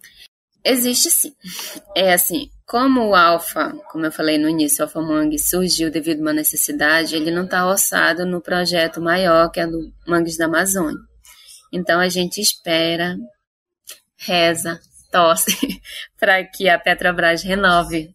Existe 0.65 1.11
sim. 1.11 1.33
É 1.97 2.13
assim, 2.13 2.51
como 2.67 3.11
o 3.11 3.15
Alfa, 3.15 3.73
como 3.91 4.07
eu 4.07 4.13
falei 4.13 4.39
no 4.39 4.49
início, 4.49 4.81
o 4.81 4.87
Alfa 4.87 5.01
Mangue 5.01 5.39
surgiu 5.39 5.89
devido 5.89 6.19
a 6.19 6.23
uma 6.23 6.33
necessidade, 6.33 7.15
ele 7.15 7.31
não 7.31 7.45
está 7.45 7.65
orçado 7.65 8.27
no 8.27 8.41
projeto 8.41 9.01
maior 9.01 9.51
que 9.51 9.61
é 9.61 9.67
do 9.67 9.93
Mangues 10.07 10.37
da 10.37 10.47
Amazônia. 10.47 10.99
Então 11.73 12.01
a 12.01 12.09
gente 12.09 12.41
espera, 12.41 13.17
reza, 14.17 14.81
torce 15.13 15.81
para 16.19 16.43
que 16.45 16.69
a 16.69 16.77
Petrobras 16.77 17.43
renove 17.45 18.15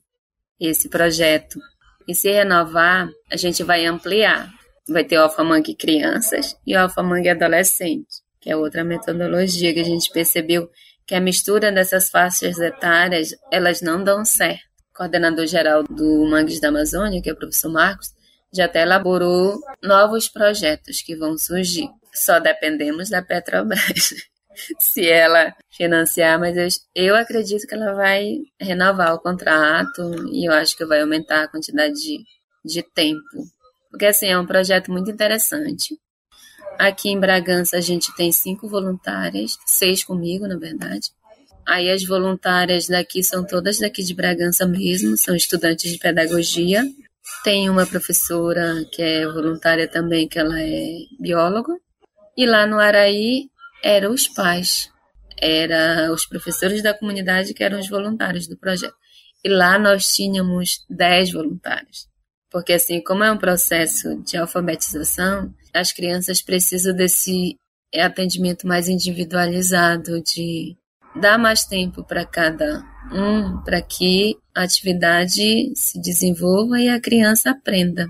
esse 0.59 0.89
projeto. 0.89 1.57
E 2.05 2.13
se 2.13 2.29
renovar, 2.29 3.09
a 3.31 3.37
gente 3.37 3.63
vai 3.63 3.85
ampliar. 3.85 4.51
Vai 4.89 5.05
ter 5.05 5.17
o 5.17 5.21
Alfa 5.21 5.43
Mangue 5.45 5.75
crianças 5.75 6.57
e 6.67 6.75
o 6.75 6.79
Alfa 6.79 7.01
Mangue 7.01 7.29
adolescente, 7.29 8.21
que 8.41 8.51
é 8.51 8.57
outra 8.57 8.83
metodologia 8.83 9.73
que 9.73 9.79
a 9.79 9.85
gente 9.85 10.11
percebeu 10.11 10.69
que 11.11 11.15
a 11.15 11.19
mistura 11.19 11.73
dessas 11.73 12.09
faixas 12.09 12.57
etárias, 12.57 13.35
elas 13.51 13.81
não 13.81 14.01
dão 14.01 14.23
certo. 14.23 14.63
O 14.93 14.97
coordenador 14.99 15.45
geral 15.45 15.83
do 15.83 16.25
Mangues 16.25 16.61
da 16.61 16.69
Amazônia, 16.69 17.21
que 17.21 17.29
é 17.29 17.33
o 17.33 17.35
professor 17.35 17.69
Marcos, 17.69 18.07
já 18.53 18.63
até 18.63 18.83
elaborou 18.83 19.59
novos 19.83 20.29
projetos 20.29 21.01
que 21.01 21.13
vão 21.13 21.37
surgir. 21.37 21.89
Só 22.13 22.39
dependemos 22.39 23.09
da 23.09 23.21
Petrobras. 23.21 24.13
se 24.79 25.05
ela 25.05 25.53
financiar, 25.69 26.39
mas 26.39 26.55
eu, 26.55 26.69
eu 27.07 27.15
acredito 27.17 27.67
que 27.67 27.75
ela 27.75 27.93
vai 27.93 28.37
renovar 28.57 29.13
o 29.13 29.19
contrato 29.19 30.01
e 30.31 30.47
eu 30.47 30.53
acho 30.53 30.77
que 30.77 30.85
vai 30.85 31.01
aumentar 31.01 31.43
a 31.43 31.47
quantidade 31.49 31.93
de, 31.93 32.23
de 32.63 32.83
tempo. 32.83 33.21
Porque, 33.89 34.05
assim, 34.05 34.27
é 34.27 34.39
um 34.39 34.47
projeto 34.47 34.89
muito 34.89 35.11
interessante. 35.11 35.93
Aqui 36.77 37.09
em 37.09 37.19
Bragança 37.19 37.77
a 37.77 37.81
gente 37.81 38.13
tem 38.15 38.31
cinco 38.31 38.67
voluntárias, 38.67 39.57
seis 39.65 40.03
comigo, 40.03 40.47
na 40.47 40.57
verdade. 40.57 41.09
Aí 41.65 41.89
as 41.89 42.03
voluntárias 42.03 42.87
daqui 42.87 43.23
são 43.23 43.45
todas 43.45 43.79
daqui 43.79 44.03
de 44.03 44.13
Bragança 44.13 44.65
mesmo, 44.65 45.17
são 45.17 45.35
estudantes 45.35 45.91
de 45.91 45.99
pedagogia. 45.99 46.83
Tem 47.43 47.69
uma 47.69 47.85
professora 47.85 48.83
que 48.91 49.01
é 49.01 49.27
voluntária 49.27 49.87
também, 49.87 50.27
que 50.27 50.39
ela 50.39 50.59
é 50.59 50.97
bióloga. 51.19 51.73
E 52.35 52.45
lá 52.45 52.65
no 52.65 52.79
Araí 52.79 53.49
eram 53.83 54.11
os 54.11 54.27
pais, 54.27 54.89
eram 55.37 56.13
os 56.13 56.25
professores 56.25 56.81
da 56.81 56.93
comunidade 56.93 57.53
que 57.53 57.63
eram 57.63 57.79
os 57.79 57.89
voluntários 57.89 58.47
do 58.47 58.57
projeto. 58.57 58.95
E 59.43 59.49
lá 59.49 59.77
nós 59.79 60.05
tínhamos 60.13 60.85
10 60.89 61.33
voluntários. 61.33 62.07
Porque 62.49 62.73
assim, 62.73 63.01
como 63.01 63.23
é 63.23 63.31
um 63.31 63.37
processo 63.37 64.21
de 64.23 64.37
alfabetização, 64.37 65.53
as 65.73 65.91
crianças 65.91 66.41
precisam 66.41 66.95
desse 66.95 67.57
atendimento 67.93 68.67
mais 68.67 68.87
individualizado, 68.87 70.21
de 70.21 70.75
dar 71.15 71.37
mais 71.37 71.65
tempo 71.65 72.03
para 72.03 72.25
cada 72.25 72.83
um, 73.11 73.61
para 73.63 73.81
que 73.81 74.37
a 74.55 74.63
atividade 74.63 75.71
se 75.75 76.01
desenvolva 76.01 76.79
e 76.79 76.89
a 76.89 77.01
criança 77.01 77.51
aprenda. 77.51 78.07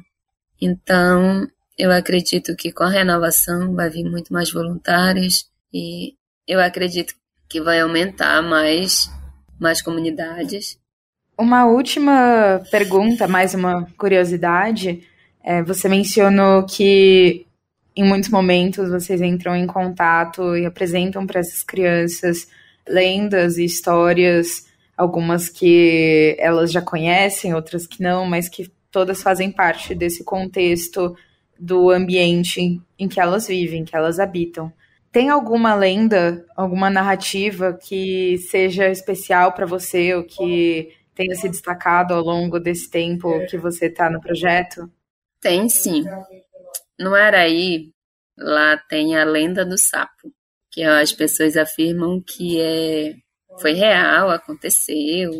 Então, 0.61 1.47
eu 1.77 1.91
acredito 1.91 2.55
que 2.55 2.71
com 2.71 2.83
a 2.83 2.89
renovação 2.89 3.73
vai 3.73 3.89
vir 3.89 4.03
muito 4.03 4.31
mais 4.31 4.51
voluntários 4.51 5.45
e 5.73 6.13
eu 6.47 6.59
acredito 6.59 7.15
que 7.49 7.59
vai 7.59 7.79
aumentar 7.79 8.41
mais 8.41 9.09
mais 9.59 9.81
comunidades. 9.81 10.79
Uma 11.37 11.65
última 11.65 12.61
pergunta, 12.71 13.27
mais 13.27 13.53
uma 13.53 13.87
curiosidade. 13.97 15.07
É, 15.43 15.61
você 15.61 15.87
mencionou 15.87 16.65
que 16.65 17.45
em 17.95 18.03
muitos 18.03 18.29
momentos 18.29 18.89
vocês 18.89 19.21
entram 19.21 19.55
em 19.55 19.67
contato 19.67 20.55
e 20.55 20.65
apresentam 20.65 21.25
para 21.25 21.39
essas 21.39 21.63
crianças 21.63 22.47
lendas 22.87 23.57
e 23.57 23.65
histórias, 23.65 24.67
algumas 24.95 25.49
que 25.49 26.35
elas 26.39 26.71
já 26.71 26.81
conhecem, 26.81 27.53
outras 27.53 27.85
que 27.85 28.01
não, 28.01 28.25
mas 28.25 28.47
que 28.47 28.71
todas 28.89 29.21
fazem 29.21 29.51
parte 29.51 29.95
desse 29.95 30.23
contexto 30.23 31.15
do 31.59 31.89
ambiente 31.89 32.81
em 32.97 33.07
que 33.07 33.19
elas 33.19 33.47
vivem, 33.47 33.85
que 33.85 33.95
elas 33.95 34.19
habitam. 34.19 34.71
Tem 35.11 35.29
alguma 35.29 35.75
lenda, 35.75 36.45
alguma 36.55 36.89
narrativa 36.89 37.73
que 37.73 38.37
seja 38.49 38.89
especial 38.89 39.51
para 39.51 39.65
você 39.65 40.13
ou 40.15 40.23
que 40.23 40.89
tenha 41.13 41.35
se 41.35 41.49
destacado 41.49 42.13
ao 42.13 42.23
longo 42.23 42.59
desse 42.59 42.89
tempo 42.89 43.45
que 43.47 43.57
você 43.57 43.87
está 43.87 44.09
no 44.09 44.21
projeto? 44.21 44.89
Tem 45.41 45.67
sim. 45.67 46.03
No 47.01 47.15
Araí, 47.15 47.91
lá 48.37 48.77
tem 48.77 49.17
a 49.17 49.23
lenda 49.23 49.65
do 49.65 49.75
sapo 49.75 50.31
que 50.71 50.83
as 50.83 51.11
pessoas 51.11 51.57
afirmam 51.57 52.21
que 52.21 52.61
é, 52.61 53.15
foi 53.59 53.73
real, 53.73 54.29
aconteceu, 54.29 55.31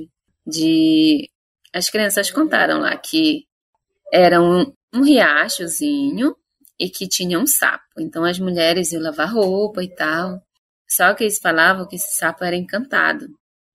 de 0.44 1.30
as 1.72 1.88
crianças 1.88 2.32
contaram 2.32 2.80
lá 2.80 2.98
que 2.98 3.46
era 4.12 4.42
um, 4.42 4.74
um 4.92 5.04
riachozinho 5.04 6.36
e 6.80 6.90
que 6.90 7.08
tinha 7.08 7.38
um 7.38 7.46
sapo. 7.46 7.86
Então 8.00 8.26
as 8.26 8.40
mulheres 8.40 8.92
iam 8.92 9.04
lavar 9.04 9.32
roupa 9.32 9.84
e 9.84 9.96
tal. 9.96 10.42
Só 10.90 11.14
que 11.14 11.26
eles 11.26 11.38
falavam 11.38 11.88
que 11.88 11.96
esse 11.96 12.18
sapo 12.18 12.44
era 12.44 12.56
encantado 12.56 13.28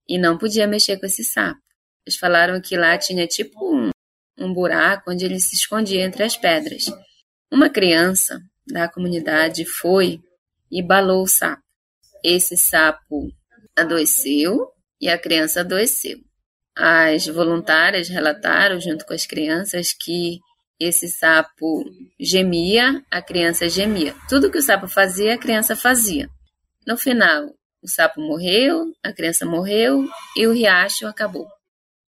e 0.09 0.17
não 0.17 0.37
podia 0.37 0.67
mexer 0.67 0.99
com 0.99 1.05
esse 1.05 1.23
sapo. 1.23 1.61
Eles 2.05 2.19
falaram 2.19 2.59
que 2.59 2.75
lá 2.75 2.97
tinha 2.97 3.25
tipo 3.25 3.73
um, 3.73 3.91
um 4.37 4.53
buraco 4.53 5.09
onde 5.09 5.23
ele 5.23 5.39
se 5.39 5.55
escondia 5.55 6.03
entre 6.03 6.23
as 6.23 6.35
pedras. 6.35 6.91
Uma 7.51 7.69
criança 7.69 8.41
da 8.67 8.89
comunidade 8.89 9.65
foi 9.65 10.19
e 10.69 10.81
balou 10.81 11.23
o 11.23 11.27
sapo. 11.27 11.63
Esse 12.23 12.57
sapo 12.57 13.31
adoeceu 13.75 14.67
e 14.99 15.07
a 15.07 15.17
criança 15.17 15.61
adoeceu. 15.61 16.17
As 16.75 17.25
voluntárias 17.25 18.09
relataram, 18.09 18.79
junto 18.79 19.05
com 19.05 19.13
as 19.13 19.25
crianças, 19.25 19.93
que 19.93 20.39
esse 20.79 21.07
sapo 21.07 21.83
gemia, 22.19 23.03
a 23.09 23.21
criança 23.21 23.67
gemia. 23.69 24.13
Tudo 24.29 24.51
que 24.51 24.57
o 24.57 24.61
sapo 24.61 24.87
fazia, 24.87 25.35
a 25.35 25.37
criança 25.37 25.75
fazia. 25.75 26.29
No 26.85 26.97
final, 26.97 27.45
o 27.81 27.87
sapo 27.87 28.19
morreu, 28.21 28.93
a 29.03 29.13
criança 29.13 29.45
morreu 29.45 30.05
e 30.35 30.45
o 30.45 30.53
riacho 30.53 31.07
acabou. 31.07 31.47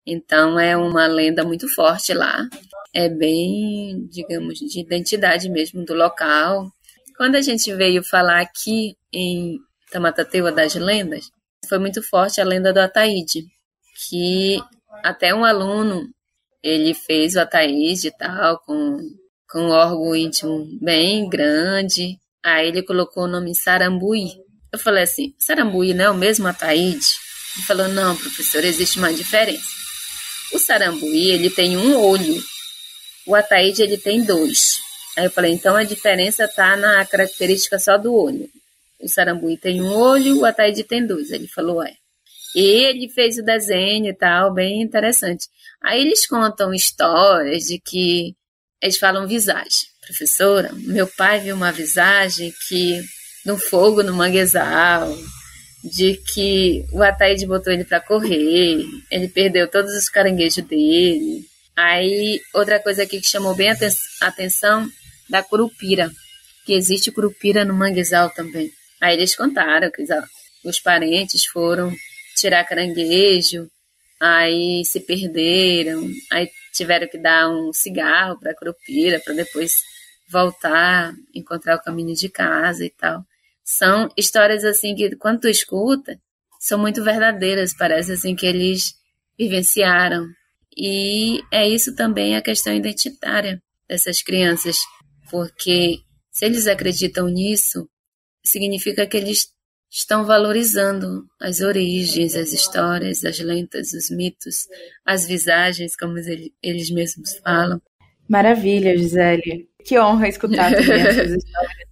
Então 0.09 0.59
é 0.59 0.75
uma 0.75 1.05
lenda 1.05 1.43
muito 1.43 1.67
forte 1.67 2.15
lá. 2.15 2.49
É 2.91 3.07
bem, 3.07 4.07
digamos, 4.09 4.57
de 4.57 4.79
identidade 4.79 5.47
mesmo 5.47 5.85
do 5.85 5.93
local. 5.93 6.71
Quando 7.15 7.35
a 7.35 7.41
gente 7.41 7.71
veio 7.75 8.03
falar 8.03 8.41
aqui 8.41 8.95
em 9.13 9.59
Tamatateua 9.91 10.51
das 10.51 10.73
Lendas, 10.73 11.29
foi 11.67 11.77
muito 11.77 12.01
forte 12.01 12.41
a 12.41 12.43
lenda 12.43 12.73
do 12.73 12.79
Ataíde, 12.79 13.45
que 14.07 14.59
até 15.03 15.31
um 15.35 15.45
aluno 15.45 16.09
ele 16.63 16.95
fez 16.95 17.35
o 17.35 17.41
Ataíde 17.41 18.07
e 18.07 18.17
tal, 18.17 18.59
com, 18.65 18.97
com 19.47 19.59
um 19.59 19.69
órgão 19.69 20.15
íntimo 20.15 20.67
bem 20.81 21.29
grande. 21.29 22.17
Aí 22.43 22.69
ele 22.69 22.81
colocou 22.81 23.25
o 23.25 23.27
nome 23.27 23.53
Sarambuí. 23.53 24.31
Eu 24.73 24.79
falei 24.79 25.03
assim, 25.03 25.35
Sarambuí 25.37 25.93
não 25.93 26.05
é 26.05 26.09
o 26.09 26.15
mesmo 26.15 26.47
Ataíde? 26.47 27.05
Ele 27.55 27.65
falou, 27.67 27.87
não, 27.89 28.15
professor, 28.15 28.63
existe 28.63 28.97
uma 28.97 29.13
diferença. 29.13 29.78
O 30.53 30.59
Sarambuí, 30.59 31.31
ele 31.31 31.49
tem 31.49 31.77
um 31.77 31.97
olho. 31.97 32.43
O 33.25 33.35
Ataíde, 33.35 33.81
ele 33.83 33.97
tem 33.97 34.23
dois. 34.23 34.79
Aí 35.19 35.25
eu 35.25 35.31
falei, 35.31 35.51
então 35.51 35.75
a 35.75 35.83
diferença 35.83 36.45
está 36.45 36.77
na 36.77 37.05
característica 37.05 37.77
só 37.77 37.97
do 37.97 38.13
olho. 38.13 38.49
O 39.01 39.07
sarambuí 39.07 39.57
tem 39.57 39.81
um 39.81 39.93
olho, 39.93 40.39
o 40.39 40.45
ataíde 40.45 40.83
tem 40.83 41.05
dois. 41.05 41.31
Ele 41.31 41.47
falou, 41.47 41.83
é. 41.83 41.93
E 42.55 42.61
ele 42.61 43.09
fez 43.09 43.37
o 43.37 43.43
desenho 43.43 44.09
e 44.09 44.13
tal, 44.13 44.53
bem 44.53 44.81
interessante. 44.81 45.47
Aí 45.81 45.99
eles 46.01 46.25
contam 46.25 46.73
histórias 46.73 47.63
de 47.63 47.79
que 47.79 48.33
eles 48.81 48.97
falam 48.97 49.27
visagem. 49.27 49.89
Professora, 50.01 50.71
meu 50.73 51.05
pai 51.05 51.39
viu 51.39 51.55
uma 51.55 51.71
visagem 51.71 52.53
que 52.67 53.01
no 53.45 53.57
fogo 53.57 54.01
no 54.01 54.13
manguezal, 54.13 55.15
de 55.83 56.15
que 56.17 56.85
o 56.91 57.01
Ataíde 57.01 57.45
botou 57.45 57.71
ele 57.71 57.83
para 57.83 58.01
correr, 58.01 58.83
ele 59.09 59.27
perdeu 59.27 59.67
todos 59.67 59.93
os 59.95 60.09
caranguejos 60.09 60.63
dele. 60.65 61.45
Aí, 61.75 62.41
outra 62.53 62.79
coisa 62.79 63.03
aqui 63.03 63.21
que 63.21 63.27
chamou 63.27 63.55
bem 63.55 63.69
a 63.69 63.77
atenção 64.21 64.89
da 65.29 65.41
curupira, 65.41 66.11
que 66.65 66.73
existe 66.73 67.11
curupira 67.11 67.63
no 67.63 67.73
manguezal 67.73 68.29
também. 68.29 68.71
Aí 68.99 69.15
eles 69.15 69.35
contaram 69.35 69.89
que 69.89 70.03
os 70.65 70.79
parentes 70.79 71.45
foram 71.45 71.93
tirar 72.35 72.65
caranguejo, 72.65 73.69
aí 74.19 74.83
se 74.83 74.99
perderam, 74.99 76.09
aí 76.31 76.49
tiveram 76.73 77.07
que 77.07 77.17
dar 77.17 77.49
um 77.49 77.71
cigarro 77.71 78.37
para 78.39 78.55
curupira 78.55 79.19
para 79.19 79.33
depois 79.33 79.81
voltar, 80.29 81.13
encontrar 81.33 81.75
o 81.75 81.81
caminho 81.81 82.13
de 82.13 82.29
casa 82.29 82.85
e 82.85 82.89
tal. 82.89 83.23
São 83.71 84.09
histórias 84.17 84.65
assim 84.65 84.95
que 84.95 85.15
quando 85.15 85.41
tu 85.41 85.47
escuta, 85.47 86.19
são 86.59 86.79
muito 86.79 87.03
verdadeiras, 87.03 87.71
parece 87.71 88.13
assim 88.13 88.35
que 88.35 88.47
eles 88.47 88.95
vivenciaram. 89.37 90.25
E 90.75 91.39
é 91.51 91.69
isso 91.69 91.93
também 91.93 92.35
a 92.35 92.41
questão 92.41 92.73
identitária 92.73 93.61
dessas 93.87 94.23
crianças 94.23 94.79
porque 95.29 95.99
se 96.31 96.45
eles 96.45 96.65
acreditam 96.65 97.27
nisso, 97.27 97.87
significa 98.43 99.05
que 99.05 99.15
eles 99.15 99.49
estão 99.87 100.25
valorizando 100.25 101.27
as 101.39 101.61
origens, 101.61 102.35
as 102.35 102.51
histórias, 102.51 103.23
as 103.23 103.37
lendas, 103.37 103.93
os 103.93 104.09
mitos, 104.09 104.67
as 105.05 105.27
visagens, 105.27 105.95
como 105.95 106.15
eles 106.63 106.89
mesmos 106.89 107.37
falam. 107.37 107.79
Maravilha, 108.27 108.97
Gisele. 108.97 109.69
Que 109.85 109.99
honra 109.99 110.27
escutar 110.27 110.73
essas 110.73 111.31
histórias. 111.31 111.88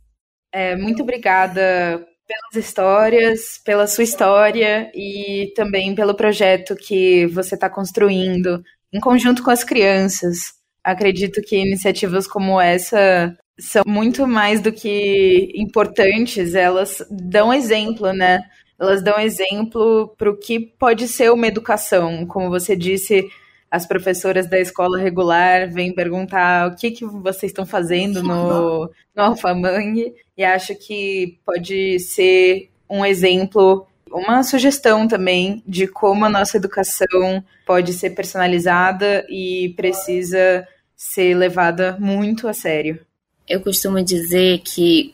É, 0.59 0.75
muito 0.75 1.03
obrigada 1.03 2.03
pelas 2.27 2.65
histórias, 2.65 3.61
pela 3.63 3.85
sua 3.85 4.03
história 4.03 4.91
e 4.95 5.53
também 5.55 5.93
pelo 5.93 6.15
projeto 6.15 6.75
que 6.75 7.27
você 7.27 7.53
está 7.53 7.69
construindo 7.69 8.63
em 8.91 8.99
conjunto 8.99 9.43
com 9.43 9.51
as 9.51 9.63
crianças. 9.63 10.55
Acredito 10.83 11.43
que 11.43 11.57
iniciativas 11.57 12.25
como 12.25 12.59
essa 12.59 13.37
são 13.59 13.83
muito 13.85 14.25
mais 14.27 14.59
do 14.59 14.71
que 14.71 15.51
importantes, 15.53 16.55
elas 16.55 17.05
dão 17.11 17.53
exemplo, 17.53 18.11
né? 18.11 18.41
Elas 18.79 19.03
dão 19.03 19.19
exemplo 19.19 20.15
para 20.17 20.31
o 20.31 20.37
que 20.37 20.59
pode 20.59 21.07
ser 21.07 21.31
uma 21.31 21.45
educação. 21.45 22.25
Como 22.25 22.49
você 22.49 22.75
disse, 22.75 23.29
as 23.69 23.85
professoras 23.85 24.47
da 24.47 24.59
escola 24.59 24.97
regular 24.97 25.71
vêm 25.71 25.93
perguntar 25.93 26.67
o 26.67 26.75
que, 26.75 26.91
que 26.91 27.05
vocês 27.05 27.51
estão 27.51 27.65
fazendo 27.65 28.23
no, 28.23 28.89
no 29.15 29.23
Alfamang, 29.23 30.13
e 30.37 30.43
acho 30.43 30.73
que 30.75 31.37
pode 31.45 31.99
ser 31.99 32.69
um 32.89 33.05
exemplo, 33.05 33.85
uma 34.09 34.43
sugestão 34.43 35.07
também 35.07 35.61
de 35.67 35.87
como 35.87 36.25
a 36.25 36.29
nossa 36.29 36.57
educação 36.57 37.43
pode 37.65 37.91
ser 37.93 38.11
personalizada 38.11 39.25
e 39.29 39.73
precisa 39.75 40.65
ser 40.95 41.35
levada 41.35 41.97
muito 41.99 42.47
a 42.47 42.53
sério. 42.53 42.99
Eu 43.47 43.61
costumo 43.61 44.01
dizer 44.03 44.59
que 44.59 45.13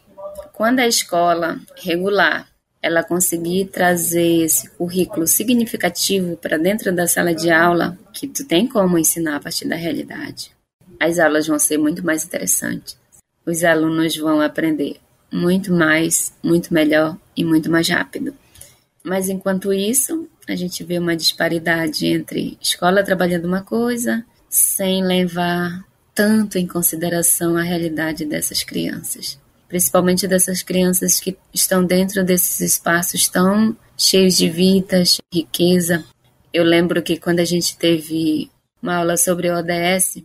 quando 0.54 0.80
a 0.80 0.88
escola 0.88 1.60
regular 1.76 2.48
ela 2.84 3.02
conseguir 3.02 3.68
trazer 3.68 4.44
esse 4.44 4.70
currículo 4.72 5.26
significativo 5.26 6.36
para 6.36 6.58
dentro 6.58 6.94
da 6.94 7.08
sala 7.08 7.34
de 7.34 7.50
aula, 7.50 7.98
que 8.12 8.28
tu 8.28 8.46
tem 8.46 8.68
como 8.68 8.98
ensinar 8.98 9.38
a 9.38 9.40
partir 9.40 9.66
da 9.66 9.78
realidade, 9.78 10.52
as 11.00 11.18
aulas 11.18 11.48
vão 11.48 11.58
ser 11.58 11.78
muito 11.78 12.06
mais 12.06 12.26
interessantes. 12.26 12.98
Os 13.46 13.64
alunos 13.64 14.18
vão 14.18 14.42
aprender 14.42 14.98
muito 15.32 15.72
mais, 15.72 16.34
muito 16.44 16.74
melhor 16.74 17.18
e 17.36 17.46
muito 17.46 17.72
mais 17.72 17.88
rápido. 17.88 18.36
Mas 19.02 19.30
enquanto 19.30 19.72
isso, 19.72 20.28
a 20.48 20.56
gente 20.56 20.84
vê 20.84 21.00
uma 21.00 21.16
disparidade 21.16 22.06
entre 22.06 22.58
escola 22.62 23.04
trabalhando 23.04 23.46
uma 23.46 23.62
coisa, 23.62 24.26
sem 24.50 25.04
levar 25.04 25.86
tanto 26.14 26.58
em 26.58 26.68
consideração 26.68 27.56
a 27.56 27.62
realidade 27.62 28.26
dessas 28.26 28.62
crianças 28.64 29.42
principalmente 29.74 30.28
dessas 30.28 30.62
crianças 30.62 31.20
que 31.20 31.36
estão 31.52 31.84
dentro 31.84 32.24
desses 32.24 32.60
espaços 32.60 33.28
tão 33.28 33.76
cheios 33.98 34.38
de 34.38 34.48
vidas, 34.48 35.18
riqueza. 35.34 36.06
Eu 36.54 36.64
lembro 36.64 37.02
que 37.02 37.18
quando 37.18 37.40
a 37.40 37.44
gente 37.44 37.76
teve 37.76 38.52
uma 38.80 38.98
aula 38.98 39.18
sobre 39.18 39.50
ODS, 39.50 40.22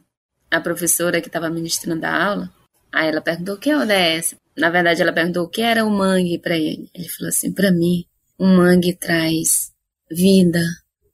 a 0.50 0.60
professora 0.60 1.22
que 1.22 1.28
estava 1.28 1.48
ministrando 1.48 2.04
a 2.04 2.24
aula, 2.26 2.50
aí 2.92 3.08
ela 3.08 3.22
perguntou 3.22 3.54
o 3.54 3.58
que 3.58 3.70
é 3.70 3.78
ODS. 3.78 4.36
Na 4.54 4.68
verdade, 4.68 5.00
ela 5.00 5.14
perguntou 5.14 5.44
o 5.44 5.48
que 5.48 5.62
era 5.62 5.82
o 5.82 5.90
mangue 5.90 6.38
para 6.38 6.58
ele. 6.58 6.90
Ele 6.94 7.08
falou 7.08 7.30
assim: 7.30 7.50
para 7.50 7.72
mim, 7.72 8.04
um 8.38 8.54
mangue 8.54 8.94
traz 8.96 9.72
vida, 10.10 10.62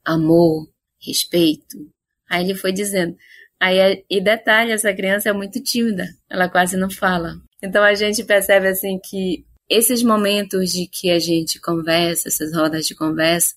amor, 0.03 0.67
respeito. 1.01 1.89
Aí 2.29 2.43
ele 2.43 2.53
foi 2.53 2.73
dizendo. 2.73 3.15
Aí, 3.61 4.03
e 4.09 4.19
detalhe, 4.19 4.73
essa 4.73 4.93
criança 4.93 5.29
é 5.29 5.33
muito 5.33 5.63
tímida, 5.63 6.05
ela 6.29 6.49
quase 6.49 6.75
não 6.75 6.89
fala. 6.91 7.44
Então 7.65 7.83
a 7.83 7.95
gente 7.95 8.23
percebe 8.23 8.67
assim 8.67 8.99
que 8.99 9.43
esses 9.67 10.03
momentos 10.03 10.71
de 10.71 10.87
que 10.87 11.09
a 11.09 11.19
gente 11.19 11.59
conversa, 11.59 12.27
essas 12.27 12.53
rodas 12.53 12.85
de 12.85 12.93
conversa, 12.93 13.55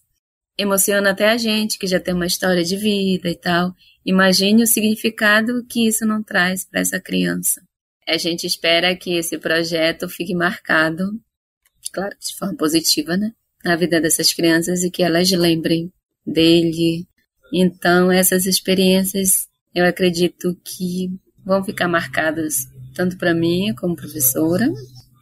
emociona 0.57 1.11
até 1.11 1.29
a 1.29 1.37
gente 1.37 1.79
que 1.79 1.87
já 1.87 2.01
tem 2.01 2.15
uma 2.15 2.27
história 2.27 2.65
de 2.65 2.77
vida 2.77 3.29
e 3.29 3.37
tal. 3.37 3.75
Imagine 4.05 4.63
o 4.63 4.67
significado 4.67 5.65
que 5.67 5.87
isso 5.87 6.07
não 6.07 6.23
traz 6.23 6.65
para 6.65 6.81
essa 6.81 6.99
criança. 6.99 7.61
A 8.07 8.17
gente 8.17 8.47
espera 8.47 8.97
que 8.97 9.15
esse 9.19 9.37
projeto 9.37 10.09
fique 10.09 10.35
marcado, 10.35 11.11
claro, 11.93 12.17
de 12.19 12.35
forma 12.35 12.57
positiva, 12.57 13.17
né? 13.17 13.33
Na 13.63 13.77
vida 13.77 14.01
dessas 14.01 14.33
crianças 14.33 14.83
e 14.83 14.91
que 14.91 15.03
elas 15.03 15.31
lembrem 15.31 15.93
dele. 16.27 17.07
Então, 17.53 18.11
essas 18.11 18.47
experiências 18.47 19.47
eu 19.75 19.85
acredito 19.85 20.59
que 20.65 21.11
vão 21.45 21.63
ficar 21.63 21.87
marcadas 21.87 22.67
tanto 22.99 23.17
para 23.17 23.33
mim 23.33 23.73
como 23.77 23.95
professora 23.95 24.69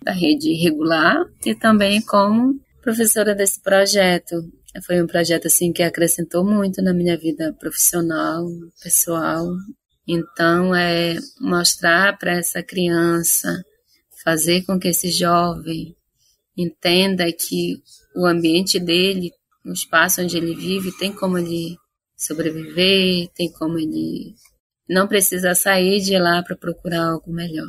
da 0.03 0.11
rede 0.11 0.55
regular 0.55 1.27
e 1.45 1.55
também 1.55 2.01
como 2.01 2.59
professora 2.81 3.35
desse 3.35 3.61
projeto. 3.61 4.35
Foi 4.87 5.03
um 5.03 5.07
projeto 5.07 5.47
assim 5.47 5.75
que 5.75 5.83
acrescentou 5.83 6.43
muito 6.43 6.81
na 6.81 6.95
minha 6.95 7.19
vida 7.19 7.53
profissional, 7.53 8.47
pessoal. 8.83 9.47
Então 10.09 10.75
é 10.75 11.17
mostrar 11.39 12.17
para 12.17 12.33
essa 12.39 12.63
criança, 12.63 13.63
fazer 14.25 14.63
com 14.63 14.79
que 14.79 14.89
esse 14.89 15.11
jovem 15.11 15.95
entenda 16.57 17.31
que 17.31 17.83
o 18.15 18.25
ambiente 18.25 18.81
dele, 18.81 19.31
o 19.67 19.73
espaço 19.73 20.23
onde 20.23 20.35
ele 20.39 20.55
vive, 20.55 20.97
tem 20.97 21.13
como 21.13 21.37
ele 21.37 21.77
sobreviver, 22.17 23.29
tem 23.35 23.53
como 23.53 23.79
ele 23.79 24.35
não 24.89 25.07
precisa 25.07 25.55
sair 25.55 26.01
de 26.01 26.19
lá 26.19 26.43
para 26.43 26.57
procurar 26.57 27.05
algo 27.05 27.33
melhor. 27.33 27.69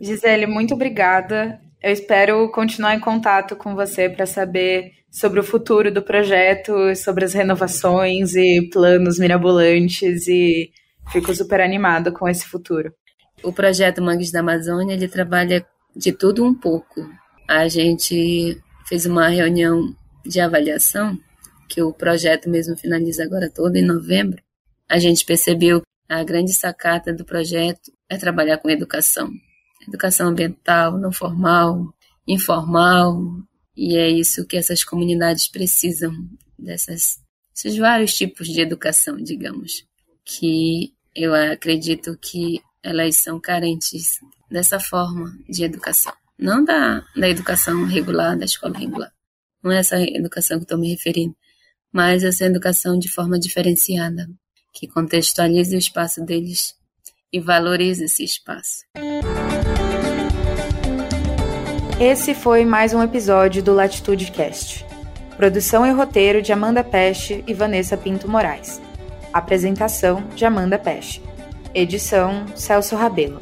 Gisele, 0.00 0.46
muito 0.46 0.74
obrigada. 0.74 1.60
Eu 1.82 1.92
espero 1.92 2.50
continuar 2.50 2.94
em 2.94 3.00
contato 3.00 3.56
com 3.56 3.74
você 3.74 4.08
para 4.08 4.26
saber 4.26 4.92
sobre 5.10 5.40
o 5.40 5.44
futuro 5.44 5.92
do 5.92 6.02
projeto, 6.02 6.94
sobre 6.94 7.24
as 7.24 7.34
renovações 7.34 8.34
e 8.34 8.68
planos 8.72 9.18
mirabolantes 9.18 10.28
e 10.28 10.70
fico 11.10 11.34
super 11.34 11.60
animada 11.60 12.12
com 12.12 12.28
esse 12.28 12.46
futuro. 12.46 12.92
O 13.42 13.52
projeto 13.52 14.02
Mangues 14.02 14.30
da 14.30 14.40
Amazônia, 14.40 14.94
ele 14.94 15.08
trabalha 15.08 15.66
de 15.96 16.12
tudo 16.12 16.44
um 16.44 16.54
pouco. 16.54 17.08
A 17.48 17.66
gente 17.68 18.60
fez 18.86 19.06
uma 19.06 19.28
reunião 19.28 19.94
de 20.24 20.40
avaliação, 20.40 21.18
que 21.68 21.82
o 21.82 21.92
projeto 21.92 22.48
mesmo 22.48 22.76
finaliza 22.76 23.24
agora 23.24 23.50
todo 23.50 23.76
em 23.76 23.84
novembro. 23.84 24.42
A 24.88 24.98
gente 24.98 25.24
percebeu 25.24 25.82
a 26.10 26.24
grande 26.24 26.52
sacada 26.52 27.14
do 27.14 27.24
projeto 27.24 27.92
é 28.08 28.18
trabalhar 28.18 28.58
com 28.58 28.68
educação. 28.68 29.30
Educação 29.86 30.28
ambiental, 30.28 30.98
não 30.98 31.12
formal, 31.12 31.94
informal, 32.26 33.22
e 33.76 33.96
é 33.96 34.10
isso 34.10 34.44
que 34.44 34.56
essas 34.56 34.82
comunidades 34.82 35.46
precisam, 35.46 36.12
dessas, 36.58 37.20
desses 37.54 37.78
vários 37.78 38.12
tipos 38.14 38.48
de 38.48 38.60
educação, 38.60 39.16
digamos, 39.18 39.86
que 40.24 40.92
eu 41.14 41.32
acredito 41.32 42.18
que 42.20 42.60
elas 42.82 43.16
são 43.16 43.40
carentes 43.40 44.18
dessa 44.50 44.80
forma 44.80 45.32
de 45.48 45.62
educação. 45.62 46.12
Não 46.36 46.64
da, 46.64 47.04
da 47.16 47.28
educação 47.28 47.84
regular, 47.84 48.36
da 48.36 48.46
escola 48.46 48.76
regular. 48.76 49.12
Não 49.62 49.70
é 49.70 49.78
essa 49.78 50.00
educação 50.00 50.58
que 50.58 50.64
estou 50.64 50.78
me 50.78 50.90
referindo, 50.90 51.36
mas 51.92 52.24
essa 52.24 52.46
educação 52.46 52.98
de 52.98 53.08
forma 53.08 53.38
diferenciada, 53.38 54.28
que 54.72 54.86
contextualize 54.86 55.74
o 55.74 55.78
espaço 55.78 56.24
deles 56.24 56.74
e 57.32 57.40
valorize 57.40 58.04
esse 58.04 58.24
espaço. 58.24 58.84
Esse 62.00 62.34
foi 62.34 62.64
mais 62.64 62.94
um 62.94 63.02
episódio 63.02 63.62
do 63.62 63.74
Latitude 63.74 64.32
Cast. 64.32 64.86
Produção 65.36 65.86
e 65.86 65.90
roteiro 65.90 66.40
de 66.40 66.52
Amanda 66.52 66.82
Peste 66.82 67.44
e 67.46 67.54
Vanessa 67.54 67.96
Pinto 67.96 68.28
Moraes. 68.28 68.80
Apresentação 69.32 70.26
de 70.34 70.44
Amanda 70.44 70.78
Peste. 70.78 71.22
Edição 71.74 72.46
Celso 72.56 72.96
Rabelo. 72.96 73.40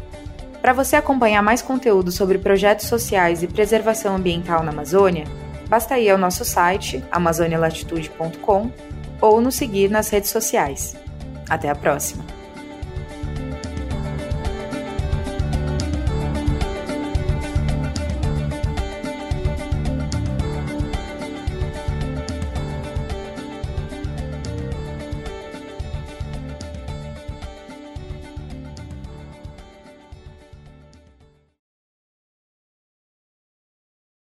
Para 0.60 0.72
você 0.72 0.96
acompanhar 0.96 1.42
mais 1.42 1.62
conteúdo 1.62 2.10
sobre 2.10 2.38
projetos 2.38 2.86
sociais 2.86 3.42
e 3.42 3.46
preservação 3.46 4.16
ambiental 4.16 4.62
na 4.62 4.72
Amazônia, 4.72 5.24
basta 5.68 5.98
ir 5.98 6.10
ao 6.10 6.18
nosso 6.18 6.44
site 6.44 7.02
amazonialatitude.com 7.10 8.70
ou 9.20 9.40
nos 9.40 9.54
seguir 9.54 9.88
nas 9.88 10.08
redes 10.10 10.30
sociais. 10.30 10.96
Até 11.48 11.68
a 11.68 11.74
próxima! 11.74 12.37